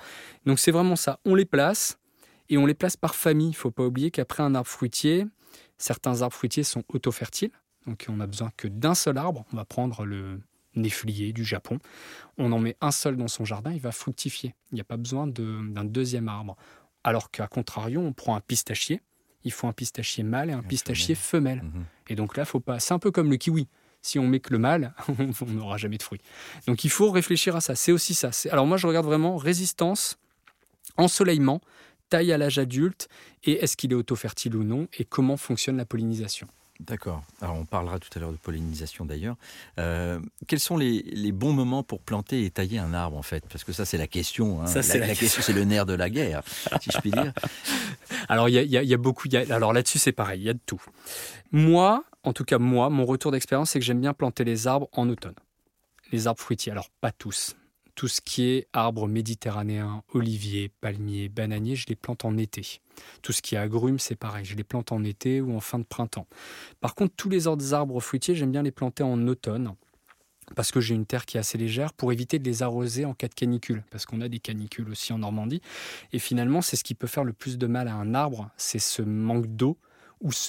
Donc 0.47 0.59
c'est 0.59 0.71
vraiment 0.71 0.97
ça. 0.97 1.21
On 1.27 1.35
les 1.35 1.45
place 1.45 1.99
et 2.49 2.57
on 2.57 2.65
les 2.65 2.75
place 2.75 2.97
par 2.97 3.15
famille. 3.15 3.49
Il 3.49 3.51
ne 3.51 3.57
faut 3.57 3.71
pas 3.71 3.85
oublier 3.85 4.11
qu'après 4.11 4.43
un 4.43 4.55
arbre 4.55 4.69
fruitier, 4.69 5.27
certains 5.77 6.23
arbres 6.23 6.35
fruitiers 6.35 6.63
sont 6.63 6.83
auto-fertiles. 6.89 7.53
Donc 7.87 8.07
on 8.09 8.21
a 8.21 8.27
besoin 8.27 8.51
que 8.57 8.69
d'un 8.69 8.95
seul 8.95 9.19
arbre. 9.19 9.45
On 9.53 9.57
va 9.57 9.67
prendre 9.67 10.07
le 10.07 10.41
néflier 10.77 11.33
du 11.33 11.45
Japon. 11.45 11.79
On 12.39 12.53
en 12.53 12.59
met 12.59 12.77
un 12.81 12.91
seul 12.91 13.17
dans 13.17 13.29
son 13.29 13.45
jardin, 13.45 13.73
il 13.73 13.81
va 13.81 13.93
fructifier. 13.93 14.55
Il 14.71 14.77
n'y 14.77 14.81
a 14.81 14.85
pas 14.85 14.97
besoin 14.97 15.27
de- 15.27 15.69
d'un 15.73 15.85
deuxième 15.85 16.29
arbre. 16.29 16.57
Alors 17.05 17.31
qu'à 17.31 17.47
contrario, 17.47 18.01
on 18.01 18.13
prend 18.13 18.37
un 18.37 18.41
pistachier. 18.41 19.01
Il 19.45 19.53
faut 19.53 19.67
un 19.69 19.73
pistachier 19.73 20.25
mâle 20.25 20.51
et 20.51 20.53
un 20.53 20.63
pistachier 20.63 21.15
femelle. 21.15 21.63
Mhm. 21.63 21.85
Et 22.09 22.15
donc 22.17 22.37
là, 22.37 22.45
faut 22.45 22.61
pas. 22.61 22.81
C'est 22.81 22.95
un 22.95 22.99
peu 22.99 23.11
comme 23.11 23.31
le 23.31 23.37
kiwi. 23.37 23.69
Si 24.03 24.19
on 24.19 24.27
met 24.29 24.39
que 24.41 24.53
le 24.53 24.59
mal, 24.59 24.95
on 25.41 25.47
n'aura 25.47 25.77
jamais 25.79 25.99
de 25.99 26.03
fruits. 26.03 26.21
Donc 26.67 26.85
il 26.85 26.91
faut 26.91 27.11
réfléchir 27.11 27.57
à 27.57 27.61
ça. 27.61 27.75
C'est 27.75 27.93
aussi 27.93 28.15
ça. 28.15 28.31
Alors 28.51 28.67
moi, 28.67 28.77
je 28.77 28.87
regarde 28.87 29.07
vraiment 29.07 29.37
résistance, 29.37 30.19
ensoleillement, 30.97 31.61
taille 32.09 32.33
à 32.33 32.39
l'âge 32.39 32.59
adulte 32.59 33.09
et 33.45 33.53
est-ce 33.65 33.77
qu'il 33.77 33.93
est 33.93 33.97
auto-fertile 33.97 34.55
ou 34.57 34.63
non 34.65 34.87
et 34.97 35.05
comment 35.05 35.37
fonctionne 35.37 35.77
la 35.77 35.85
pollinisation. 35.87 36.47
D'accord. 36.81 37.23
Alors 37.41 37.55
on 37.57 37.65
parlera 37.65 37.99
tout 37.99 38.11
à 38.15 38.19
l'heure 38.21 38.33
de 38.33 38.37
pollinisation 38.37 39.07
d'ailleurs. 39.07 39.37
Euh, 39.79 40.21
quels 40.47 40.61
sont 40.61 40.77
les, 40.77 41.03
les 41.03 41.33
bons 41.33 41.53
moments 41.55 41.83
pour 41.83 42.01
planter 42.01 42.45
et 42.45 42.51
tailler 42.51 42.79
un 42.79 42.93
arbre 42.93 43.17
en 43.17 43.23
fait? 43.23 43.45
Parce 43.49 43.65
que 43.65 43.73
ça 43.73 43.85
c'est 43.87 43.97
la 43.97 44.07
question. 44.07 44.61
hein. 44.63 44.67
Ça, 44.67 44.83
c'est 44.83 44.99
la 44.99 45.15
question, 45.15 45.41
c'est 45.43 45.55
le 45.55 45.65
nerf 45.65 45.87
de 45.87 45.95
la 45.95 46.11
guerre, 46.11 46.43
si 46.83 46.91
je 46.93 46.99
puis 46.99 47.11
dire. 47.11 47.33
Alors, 48.29 48.49
il 48.49 48.55
y 48.57 48.77
a, 48.77 48.83
y 48.83 48.87
y 48.93 48.97
beaucoup. 48.97 49.27
il 49.29 49.33
y 49.35 49.37
a- 49.37 49.55
alors 49.55 49.73
là-dessus, 49.73 49.99
c'est 49.99 50.13
pareil, 50.13 50.41
il 50.41 50.45
y 50.45 50.51
a 50.51 50.55
de 50.55 50.61
tout. 50.67 50.83
Moi, 51.53 52.05
en 52.25 52.33
tout 52.33 52.45
cas, 52.45 52.59
moi, 52.59 52.91
mon 52.91 53.05
retour 53.07 53.31
d'expérience, 53.33 53.71
c'est 53.71 53.79
que 53.79 53.85
j'aime 53.85 54.01
bien 54.01 54.13
planter 54.15 54.45
les 54.45 54.67
arbres 54.67 54.89
en 54.93 55.09
automne. 55.09 55.35
Les 56.13 56.27
arbres 56.27 56.41
fruitiers. 56.41 56.73
Alors, 56.73 56.91
pas 57.01 57.13
tous. 57.13 57.57
Tout 57.97 58.09
ce 58.09 58.21
qui 58.21 58.45
est 58.45 58.69
arbres 58.75 59.09
méditerranéens, 59.09 60.05
oliviers, 60.13 60.71
palmiers, 60.83 61.31
bananiers, 61.31 61.77
je 61.77 61.87
les 61.89 61.97
plante 61.97 62.27
en 62.27 62.37
été. 62.37 62.81
Tout 63.23 63.33
ce 63.33 63.41
qui 63.41 63.55
est 63.55 63.59
agrumes, 63.59 63.99
c'est 63.99 64.17
pareil. 64.17 64.45
Je 64.45 64.55
les 64.55 64.65
plante 64.65 64.93
en 64.93 65.03
été 65.03 65.41
ou 65.41 65.57
en 65.57 65.61
fin 65.61 65.79
de 65.79 65.85
printemps. 65.85 66.27
Par 66.81 66.95
contre, 66.95 67.15
tous 67.17 67.31
les 67.31 67.47
autres 67.47 67.73
arbres 67.73 67.99
fruitiers, 68.01 68.35
j'aime 68.35 68.53
bien 68.53 68.63
les 68.63 68.71
planter 68.71 69.03
en 69.03 69.27
automne. 69.27 69.75
Parce 70.55 70.71
que 70.71 70.81
j'ai 70.81 70.95
une 70.95 71.07
terre 71.07 71.25
qui 71.25 71.39
est 71.39 71.41
assez 71.41 71.57
légère 71.57 71.95
pour 71.95 72.13
éviter 72.13 72.39
de 72.39 72.45
les 72.45 72.63
arroser 72.63 73.07
en 73.07 73.15
cas 73.15 73.29
de 73.29 73.35
canicule. 73.35 73.83
Parce 73.91 74.05
qu'on 74.05 74.21
a 74.21 74.29
des 74.29 74.41
canicules 74.41 74.89
aussi 74.91 75.15
en 75.15 75.19
Normandie. 75.19 75.63
Et 76.13 76.19
finalement, 76.19 76.61
c'est 76.61 76.77
ce 76.77 76.85
qui 76.85 76.95
peut 76.95 77.09
faire 77.09 77.25
le 77.25 77.33
plus 77.33 77.57
de 77.57 77.67
mal 77.67 77.89
à 77.89 77.95
un 77.95 78.15
arbre, 78.15 78.51
c'est 78.59 78.79
ce 78.79 79.01
manque 79.01 79.47
d'eau 79.47 79.79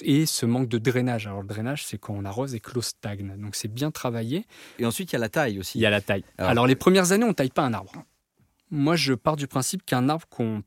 et 0.02 0.26
ce 0.26 0.46
manque 0.46 0.68
de 0.68 0.78
drainage. 0.78 1.26
Alors 1.26 1.42
le 1.42 1.46
drainage, 1.48 1.84
c'est 1.86 1.98
quand 1.98 2.14
on 2.14 2.24
arrose 2.24 2.54
et 2.54 2.60
que 2.60 2.72
l'eau 2.74 2.82
stagne. 2.82 3.36
Donc 3.38 3.54
c'est 3.54 3.68
bien 3.72 3.90
travaillé. 3.90 4.46
Et 4.78 4.86
ensuite 4.86 5.12
il 5.12 5.14
y 5.14 5.16
a 5.16 5.20
la 5.20 5.28
taille 5.28 5.58
aussi. 5.58 5.78
Il 5.78 5.82
y 5.82 5.86
a 5.86 5.90
la 5.90 6.00
taille. 6.00 6.24
Alors- 6.38 6.50
Alors, 6.50 6.66
les 6.66 6.76
premières 6.76 7.12
années, 7.12 7.24
on 7.24 7.34
taille 7.34 7.50
pas 7.50 7.62
un 7.62 7.72
arbre. 7.74 7.92
Moi, 8.70 8.96
je 8.96 9.14
pars 9.14 9.36
du 9.36 9.46
principe 9.46 9.84
qu'un 9.86 10.08
arbre 10.08 10.26
qu'on 10.28 10.62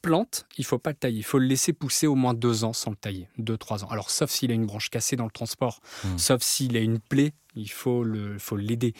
plante, 0.00 0.46
il 0.56 0.64
faut 0.64 0.78
pas 0.78 0.90
le 0.90 0.96
tailler. 0.96 1.18
Il 1.18 1.22
faut 1.24 1.38
le 1.38 1.46
laisser 1.46 1.72
pousser 1.74 2.06
au 2.06 2.14
moins 2.14 2.32
deux 2.34 2.64
ans 2.64 2.72
sans 2.72 2.90
le 2.90 2.96
tailler. 2.96 3.28
Deux, 3.36 3.58
trois 3.58 3.84
ans. 3.84 3.88
Alors, 3.88 4.10
sauf 4.10 4.30
s'il 4.30 4.50
a 4.50 4.54
une 4.54 4.64
branche 4.66 4.88
cassée 4.90 5.16
dans 5.16 5.26
le 5.26 5.30
transport, 5.30 5.80
Hmm. 6.04 6.16
sauf 6.16 6.42
s'il 6.42 6.76
a 6.76 6.80
une 6.80 6.98
plaie, 6.98 7.32
il 7.54 7.70
faut 7.70 8.02
l'aider. 8.04 8.94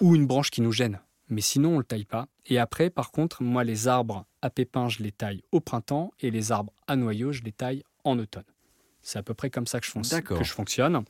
Ou 0.00 0.14
une 0.14 0.26
branche 0.26 0.50
qui 0.50 0.60
nous 0.62 0.72
gêne. 0.72 1.00
Mais 1.28 1.40
sinon, 1.40 1.74
on 1.74 1.78
le 1.78 1.84
taille 1.84 2.04
pas. 2.04 2.26
Et 2.46 2.58
après, 2.58 2.90
par 2.90 3.10
contre, 3.12 3.42
moi, 3.42 3.64
les 3.64 3.86
arbres 3.88 4.24
à 4.42 4.50
pépins, 4.50 4.88
je 4.88 5.02
les 5.02 5.12
taille 5.12 5.42
au 5.52 5.60
printemps. 5.60 6.12
Et 6.20 6.30
les 6.30 6.52
arbres 6.52 6.72
à 6.86 6.96
noyaux, 6.96 7.32
je 7.32 7.42
les 7.42 7.52
taille 7.52 7.82
en 8.04 8.18
automne. 8.18 8.44
C'est 9.02 9.18
à 9.18 9.22
peu 9.22 9.34
près 9.34 9.50
comme 9.50 9.66
ça 9.66 9.80
que 9.80 9.86
je, 9.86 10.20
que 10.20 10.44
je 10.44 10.52
fonctionne. 10.52 11.02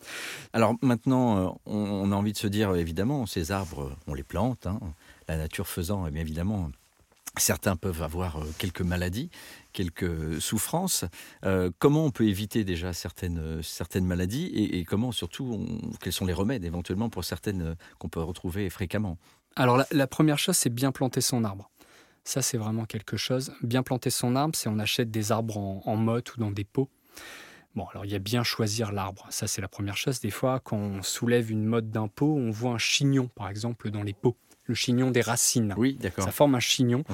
Alors 0.53 0.75
maintenant, 0.83 1.39
euh, 1.39 1.49
on, 1.67 1.77
on 1.77 2.13
a 2.13 2.15
envie 2.15 2.33
de 2.33 2.39
se 2.39 2.47
dire, 2.47 2.75
évidemment, 2.77 3.27
ces 3.27 3.51
arbres, 3.53 3.97
on 4.07 4.15
les 4.15 4.23
plante, 4.23 4.67
hein, 4.67 4.79
la 5.29 5.37
nature 5.37 5.67
faisant, 5.67 6.07
et 6.07 6.11
bien 6.11 6.23
évidemment, 6.23 6.71
certains 7.37 7.77
peuvent 7.77 8.03
avoir 8.03 8.39
euh, 8.41 8.47
quelques 8.59 8.81
maladies, 8.83 9.31
quelques 9.73 10.41
souffrances. 10.41 11.05
Euh, 11.45 11.71
comment 11.79 12.05
on 12.05 12.11
peut 12.11 12.27
éviter 12.29 12.65
déjà 12.65 12.93
certaines, 12.93 13.63
certaines 13.63 14.07
maladies 14.07 14.47
et, 14.47 14.79
et 14.79 14.85
comment 14.85 15.13
surtout, 15.13 15.45
on- 15.53 15.91
quels 16.01 16.13
sont 16.13 16.27
les 16.27 16.33
remèdes 16.33 16.65
éventuellement 16.65 17.09
pour 17.09 17.25
certaines 17.25 17.77
qu'on 17.99 18.09
peut 18.09 18.23
retrouver 18.23 18.71
fréquemment? 18.71 19.19
Alors 19.57 19.77
la, 19.77 19.87
la 19.91 20.07
première 20.07 20.39
chose, 20.39 20.57
c'est 20.57 20.71
bien 20.75 20.93
planter 20.93 21.21
son 21.21 21.43
arbre. 21.45 21.71
Ça, 22.23 22.43
c'est 22.43 22.59
vraiment 22.59 22.85
quelque 22.85 23.17
chose. 23.17 23.53
Bien 23.63 23.83
planter 23.83 24.11
son 24.11 24.37
arbre, 24.37 24.55
c'est 24.55 24.69
on 24.69 24.79
achète 24.79 25.11
des 25.11 25.33
arbres 25.33 25.57
en, 25.57 25.83
en 25.87 25.97
motte 25.97 26.37
ou 26.37 26.41
dans 26.41 26.51
des 26.53 26.65
pots. 26.65 26.89
Bon, 27.75 27.87
alors 27.87 28.05
il 28.05 28.11
y 28.11 28.15
a 28.15 28.19
bien 28.19 28.43
choisir 28.43 28.93
l'arbre. 28.93 29.27
Ça, 29.31 29.47
c'est 29.47 29.61
la 29.61 29.69
première 29.69 29.97
chose. 29.97 30.21
Des 30.21 30.31
fois, 30.31 30.61
quand 30.61 30.77
on 30.77 31.03
soulève 31.03 31.51
une 31.51 31.65
motte 31.65 31.91
d'un 31.91 32.09
pot, 32.09 32.35
on 32.37 32.51
voit 32.51 32.73
un 32.73 32.79
chignon, 32.79 33.29
par 33.35 33.49
exemple, 33.49 33.91
dans 33.91 34.03
les 34.03 34.13
pots. 34.13 34.37
Le 34.65 34.75
chignon 34.75 35.11
des 35.11 35.21
racines. 35.21 35.75
Oui, 35.77 35.95
d'accord. 35.95 36.25
Ça 36.25 36.33
forme 36.33 36.55
un 36.55 36.61
chignon. 36.61 37.05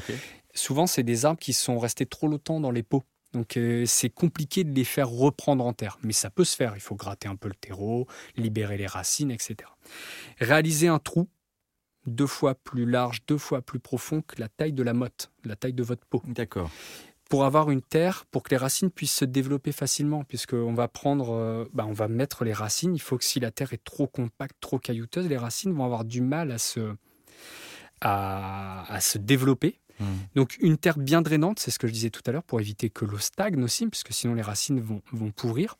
Souvent, 0.54 0.86
c'est 0.86 1.02
des 1.02 1.24
arbres 1.24 1.40
qui 1.40 1.52
sont 1.52 1.78
restés 1.78 2.06
trop 2.06 2.28
longtemps 2.28 2.60
dans 2.60 2.70
les 2.70 2.82
pots. 2.82 3.04
Donc, 3.32 3.56
euh, 3.58 3.84
c'est 3.86 4.08
compliqué 4.08 4.64
de 4.64 4.72
les 4.74 4.84
faire 4.84 5.10
reprendre 5.10 5.64
en 5.64 5.74
terre. 5.74 5.98
Mais 6.02 6.12
ça 6.12 6.30
peut 6.30 6.44
se 6.44 6.56
faire. 6.56 6.72
Il 6.74 6.80
faut 6.80 6.94
gratter 6.94 7.28
un 7.28 7.36
peu 7.36 7.48
le 7.48 7.54
terreau, 7.54 8.06
libérer 8.36 8.78
les 8.78 8.86
racines, 8.86 9.30
etc. 9.30 9.56
Réaliser 10.38 10.88
un 10.88 10.98
trou 10.98 11.28
deux 12.06 12.26
fois 12.26 12.54
plus 12.54 12.86
large, 12.86 13.22
deux 13.26 13.38
fois 13.38 13.62
plus 13.62 13.80
profond 13.80 14.22
que 14.22 14.40
la 14.40 14.48
taille 14.48 14.72
de 14.72 14.82
la 14.82 14.94
motte, 14.94 15.30
la 15.44 15.56
taille 15.56 15.72
de 15.72 15.82
votre 15.82 16.06
pot. 16.06 16.22
D'accord. 16.26 16.70
Pour 17.28 17.44
avoir 17.44 17.70
une 17.70 17.82
terre, 17.82 18.24
pour 18.30 18.42
que 18.44 18.50
les 18.50 18.56
racines 18.56 18.90
puissent 18.90 19.16
se 19.16 19.24
développer 19.24 19.72
facilement, 19.72 20.22
puisqu'on 20.22 20.74
va 20.74 20.86
prendre, 20.86 21.34
euh, 21.34 21.64
bah, 21.72 21.84
on 21.86 21.92
va 21.92 22.06
mettre 22.06 22.44
les 22.44 22.52
racines. 22.52 22.94
Il 22.94 23.00
faut 23.00 23.18
que 23.18 23.24
si 23.24 23.40
la 23.40 23.50
terre 23.50 23.72
est 23.72 23.82
trop 23.82 24.06
compacte, 24.06 24.56
trop 24.60 24.78
caillouteuse, 24.78 25.26
les 25.26 25.36
racines 25.36 25.72
vont 25.72 25.84
avoir 25.84 26.04
du 26.04 26.20
mal 26.20 26.52
à 26.52 26.58
se, 26.58 26.94
à, 28.00 28.92
à 28.92 29.00
se 29.00 29.18
développer. 29.18 29.80
Hmm. 29.98 30.04
Donc 30.34 30.56
une 30.60 30.76
terre 30.76 30.98
bien 30.98 31.22
drainante, 31.22 31.58
c'est 31.58 31.70
ce 31.70 31.78
que 31.78 31.86
je 31.86 31.92
disais 31.92 32.10
tout 32.10 32.22
à 32.26 32.32
l'heure, 32.32 32.44
pour 32.44 32.60
éviter 32.60 32.90
que 32.90 33.04
l'eau 33.04 33.18
stagne 33.18 33.62
aussi, 33.62 33.86
puisque 33.88 34.12
sinon 34.12 34.34
les 34.34 34.42
racines 34.42 34.80
vont, 34.80 35.02
vont 35.12 35.30
pourrir. 35.30 35.76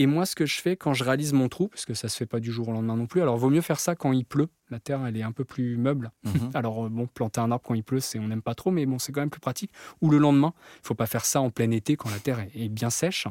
Et 0.00 0.06
moi, 0.06 0.26
ce 0.26 0.36
que 0.36 0.46
je 0.46 0.60
fais 0.60 0.76
quand 0.76 0.94
je 0.94 1.02
réalise 1.02 1.32
mon 1.32 1.48
trou, 1.48 1.66
parce 1.66 1.84
que 1.84 1.92
ça 1.92 2.08
se 2.08 2.16
fait 2.16 2.24
pas 2.24 2.38
du 2.38 2.52
jour 2.52 2.68
au 2.68 2.72
lendemain 2.72 2.94
non 2.94 3.08
plus, 3.08 3.20
alors 3.20 3.36
vaut 3.36 3.50
mieux 3.50 3.60
faire 3.60 3.80
ça 3.80 3.96
quand 3.96 4.12
il 4.12 4.24
pleut. 4.24 4.46
La 4.70 4.78
terre, 4.78 5.04
elle 5.04 5.16
est 5.16 5.24
un 5.24 5.32
peu 5.32 5.44
plus 5.44 5.76
meuble. 5.76 6.12
Mhm. 6.22 6.50
Alors 6.54 6.86
euh, 6.86 6.88
bon, 6.88 7.08
planter 7.08 7.40
un 7.40 7.50
arbre 7.50 7.64
quand 7.66 7.74
il 7.74 7.82
pleut, 7.82 7.98
c'est 7.98 8.20
on 8.20 8.28
n'aime 8.28 8.40
pas 8.40 8.54
trop, 8.54 8.70
mais 8.70 8.86
bon, 8.86 9.00
c'est 9.00 9.10
quand 9.10 9.22
même 9.22 9.28
plus 9.28 9.40
pratique. 9.40 9.72
Ou 10.00 10.10
le 10.10 10.18
lendemain, 10.18 10.54
il 10.76 10.86
faut 10.86 10.94
pas 10.94 11.06
faire 11.06 11.24
ça 11.24 11.40
en 11.40 11.50
plein 11.50 11.72
été 11.72 11.96
quand 11.96 12.10
la 12.10 12.20
terre 12.20 12.38
est, 12.38 12.52
est 12.54 12.68
bien 12.68 12.90
sèche. 12.90 13.26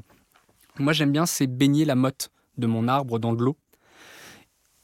Moi, 0.78 0.92
j'aime 0.92 1.14
bien, 1.14 1.26
c'est 1.26 1.48
baigner 1.48 1.86
la 1.86 1.96
motte 1.96 2.32
de 2.58 2.68
mon 2.68 2.90
arbre 2.90 3.18
dans 3.18 3.32
de 3.32 3.42
l'eau 3.46 3.56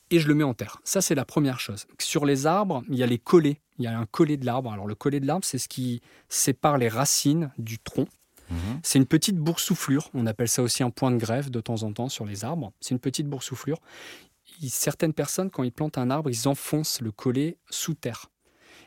et 0.09 0.19
je 0.19 0.27
le 0.29 0.35
mets 0.35 0.45
en 0.45 0.53
terre. 0.53 0.79
Ça, 0.85 1.01
c'est 1.01 1.15
la 1.15 1.25
première 1.25 1.59
chose. 1.59 1.85
Sur 1.99 2.25
les 2.25 2.45
arbres, 2.45 2.83
il 2.87 2.95
y 2.95 3.03
a 3.03 3.07
les 3.07 3.17
collets. 3.17 3.59
Il 3.77 3.83
y 3.83 3.87
a 3.87 3.99
un 3.99 4.05
collet 4.05 4.37
de 4.37 4.45
l'arbre. 4.45 4.71
Alors 4.71 4.87
le 4.87 4.95
collet 4.95 5.19
de 5.19 5.27
l'arbre, 5.27 5.43
c'est 5.43 5.57
ce 5.57 5.67
qui 5.67 6.01
sépare 6.29 6.77
les 6.77 6.87
racines 6.87 7.51
du 7.57 7.77
tronc. 7.79 8.05
Mhm. 8.49 8.79
C'est 8.83 8.99
une 8.99 9.05
petite 9.05 9.37
boursouflure. 9.37 10.09
On 10.13 10.25
appelle 10.25 10.49
ça 10.49 10.61
aussi 10.61 10.83
un 10.83 10.89
point 10.89 11.11
de 11.11 11.17
grève 11.17 11.49
de 11.49 11.59
temps 11.59 11.83
en 11.83 11.93
temps 11.93 12.09
sur 12.09 12.25
les 12.25 12.45
arbres. 12.45 12.71
C'est 12.79 12.91
une 12.91 12.99
petite 12.99 13.27
boursouflure. 13.27 13.79
Certaines 14.67 15.13
personnes, 15.13 15.49
quand 15.49 15.63
ils 15.63 15.71
plantent 15.71 15.97
un 15.97 16.09
arbre, 16.09 16.29
ils 16.29 16.47
enfoncent 16.47 17.01
le 17.01 17.11
collet 17.11 17.57
sous 17.69 17.95
terre. 17.95 18.29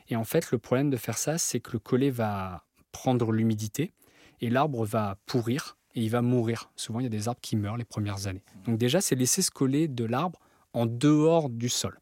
Et 0.08 0.16
en 0.16 0.24
fait, 0.24 0.50
le 0.52 0.58
problème 0.58 0.90
de 0.90 0.96
faire 0.96 1.18
ça, 1.18 1.38
c'est 1.38 1.60
que 1.60 1.72
le 1.72 1.78
collet 1.78 2.10
va 2.10 2.64
prendre 2.92 3.32
l'humidité 3.32 3.92
et 4.40 4.50
l'arbre 4.50 4.84
va 4.84 5.18
pourrir 5.26 5.76
et 5.94 6.02
il 6.02 6.10
va 6.10 6.22
mourir. 6.22 6.70
Souvent, 6.76 7.00
il 7.00 7.04
y 7.04 7.06
a 7.06 7.10
des 7.10 7.26
arbres 7.26 7.40
qui 7.40 7.56
meurent 7.56 7.76
les 7.76 7.84
premières 7.84 8.26
années. 8.26 8.44
Donc 8.66 8.78
déjà, 8.78 9.00
c'est 9.00 9.14
laisser 9.16 9.42
ce 9.42 9.50
collet 9.50 9.88
de 9.88 10.04
l'arbre 10.04 10.38
en 10.72 10.86
dehors 10.86 11.48
du 11.48 11.68
sol. 11.68 11.98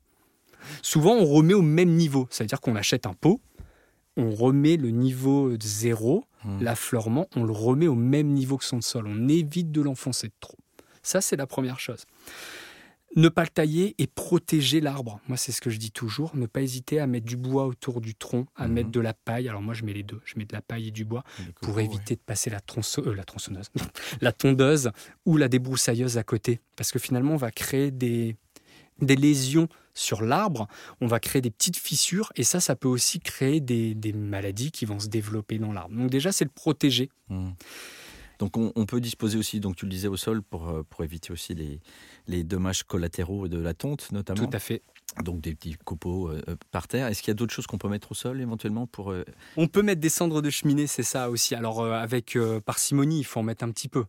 Souvent, 0.83 1.12
on 1.12 1.25
remet 1.25 1.55
au 1.55 1.62
même 1.62 1.90
niveau. 1.90 2.27
C'est-à-dire 2.31 2.61
qu'on 2.61 2.77
achète 2.77 3.07
un 3.07 3.14
pot, 3.14 3.40
on 4.16 4.35
remet 4.35 4.77
le 4.77 4.90
niveau 4.90 5.57
de 5.57 5.62
zéro, 5.66 6.24
Mhm. 6.44 6.62
l'affleurement, 6.62 7.27
on 7.37 7.44
le 7.44 7.53
remet 7.53 7.87
au 7.88 7.94
même 7.94 8.29
niveau 8.29 8.59
que 8.59 8.64
son 8.64 8.81
sol. 8.83 9.07
On 9.09 9.29
évite 9.29 9.72
de 9.72 9.81
l'enfoncer 9.81 10.29
de 10.29 10.35
trop. 10.40 10.59
Ça, 11.03 11.20
c'est 11.20 11.37
la 11.37 11.46
première 11.46 11.81
chose. 11.81 12.05
Ne 13.16 13.29
pas 13.29 13.42
le 13.42 13.48
tailler 13.48 13.94
et 13.98 14.09
protéger 14.09 14.81
l'arbre. 14.81 15.20
Moi, 15.29 15.37
c'est 15.37 15.53
ce 15.53 15.61
que 15.61 15.70
je 15.70 15.79
dis 15.79 15.92
toujours. 15.92 16.33
Ne 16.35 16.46
pas 16.46 16.62
hésiter 16.62 16.98
à 16.98 17.07
mettre 17.07 17.27
du 17.27 17.37
bois 17.37 17.64
autour 17.66 18.00
du 18.00 18.16
tronc, 18.16 18.46
à 18.57 18.66
Mhm. 18.66 18.74
mettre 18.74 18.90
de 18.90 18.98
la 19.00 19.14
paille. 19.14 19.48
Alors 19.48 19.62
moi, 19.62 19.72
je 19.72 19.85
mets 19.85 19.92
les 19.92 20.03
deux. 20.03 20.20
Je 20.24 20.35
mets 20.37 20.44
de 20.46 20.53
la 20.53 20.61
paille 20.62 20.88
et 20.88 20.90
du 20.90 21.05
bois 21.05 21.22
Le 21.38 21.53
pour 21.53 21.68
coco, 21.74 21.79
éviter 21.79 22.16
de 22.16 22.20
passer 22.20 22.50
la, 22.50 22.59
euh, 22.59 23.14
la 23.14 23.24
tronçonneuse, 23.24 23.70
la 24.20 24.33
tondeuse 24.33 24.90
ou 25.27 25.37
la 25.37 25.48
débroussailleuse 25.48 26.18
à 26.18 26.24
côté. 26.24 26.61
Parce 26.77 26.90
que 26.90 26.98
finalement, 26.98 27.35
on 27.35 27.38
va 27.38 27.53
créer 27.53 27.92
des, 27.92 28.37
des 29.01 29.17
lésions 29.17 29.69
sur 29.95 30.23
l'arbre, 30.23 30.67
on 31.01 31.07
va 31.07 31.21
créer 31.21 31.41
des 31.41 31.51
petites 31.51 31.77
fissures 31.77 32.33
et 32.37 32.43
ça, 32.45 32.61
ça 32.61 32.75
peut 32.75 32.89
aussi 32.89 33.21
créer 33.21 33.61
des, 33.61 33.95
des 33.95 34.13
maladies 34.13 34.73
qui 34.73 34.87
vont 34.87 34.99
se 34.99 35.09
développer 35.09 35.59
dans 35.59 35.73
l'arbre. 35.73 35.95
Donc 35.95 36.11
déjà, 36.11 36.33
c'est 36.33 36.45
le 36.45 36.51
protéger. 36.51 37.11
Mhm. 37.29 37.55
Donc 38.41 38.57
on, 38.57 38.73
on 38.75 38.87
peut 38.87 39.01
disposer 39.01 39.39
aussi, 39.39 39.61
donc 39.61 39.77
tu 39.77 39.85
le 39.85 39.91
disais 39.91 40.09
au 40.09 40.17
sol, 40.17 40.43
pour, 40.43 40.69
euh, 40.69 40.83
pour 40.83 41.05
éviter 41.05 41.33
aussi 41.33 41.55
les, 41.55 41.81
les 42.27 42.43
dommages 42.43 42.83
collatéraux 42.83 43.47
de 43.47 43.59
la 43.59 43.75
tonte 43.75 44.11
notamment. 44.11 44.45
Tout 44.45 44.57
à 44.57 44.59
fait. 44.59 44.83
Donc 45.23 45.40
des 45.40 45.55
petits 45.55 45.77
copeaux 45.85 46.29
euh, 46.29 46.43
euh, 46.49 46.57
par 46.73 46.88
terre. 46.88 47.07
Est-ce 47.07 47.23
qu'il 47.23 47.29
y 47.29 47.31
a 47.31 47.35
d'autres 47.35 47.53
choses 47.55 47.67
qu'on 47.69 47.79
peut 47.79 47.88
mettre 47.88 48.11
au 48.11 48.14
sol 48.14 48.40
éventuellement 48.40 48.87
pour 48.88 49.12
euh, 49.12 49.25
On 49.57 49.69
peut 49.69 49.83
mettre 49.83 50.01
des 50.01 50.09
cendres 50.09 50.43
de 50.43 50.51
cheminée, 50.51 50.88
c'est 50.88 51.05
ça 51.05 51.31
aussi. 51.31 51.55
Alors 51.55 51.81
euh, 51.81 51.93
avec 51.93 52.37
parcimonie, 52.64 53.21
il 53.21 53.25
faut 53.25 53.38
en 53.40 53.45
mettre 53.45 53.64
un 53.64 53.71
petit 53.71 53.88
peu. 53.88 54.05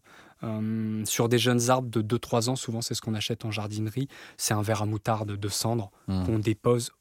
Sur 1.05 1.27
des 1.27 1.39
jeunes 1.39 1.69
arbres 1.71 1.89
de 1.89 2.17
2-3 2.17 2.49
ans, 2.49 2.55
souvent 2.55 2.81
c'est 2.81 2.93
ce 2.93 3.01
qu'on 3.01 3.15
achète 3.15 3.45
en 3.45 3.51
jardinerie, 3.51 4.07
c'est 4.37 4.53
un 4.53 4.61
verre 4.61 4.83
à 4.83 4.85
moutarde 4.85 5.31
de 5.31 5.47
cendre 5.49 5.91
Hmm. 6.07 6.23
qu'on 6.23 6.37
dépose 6.39 6.91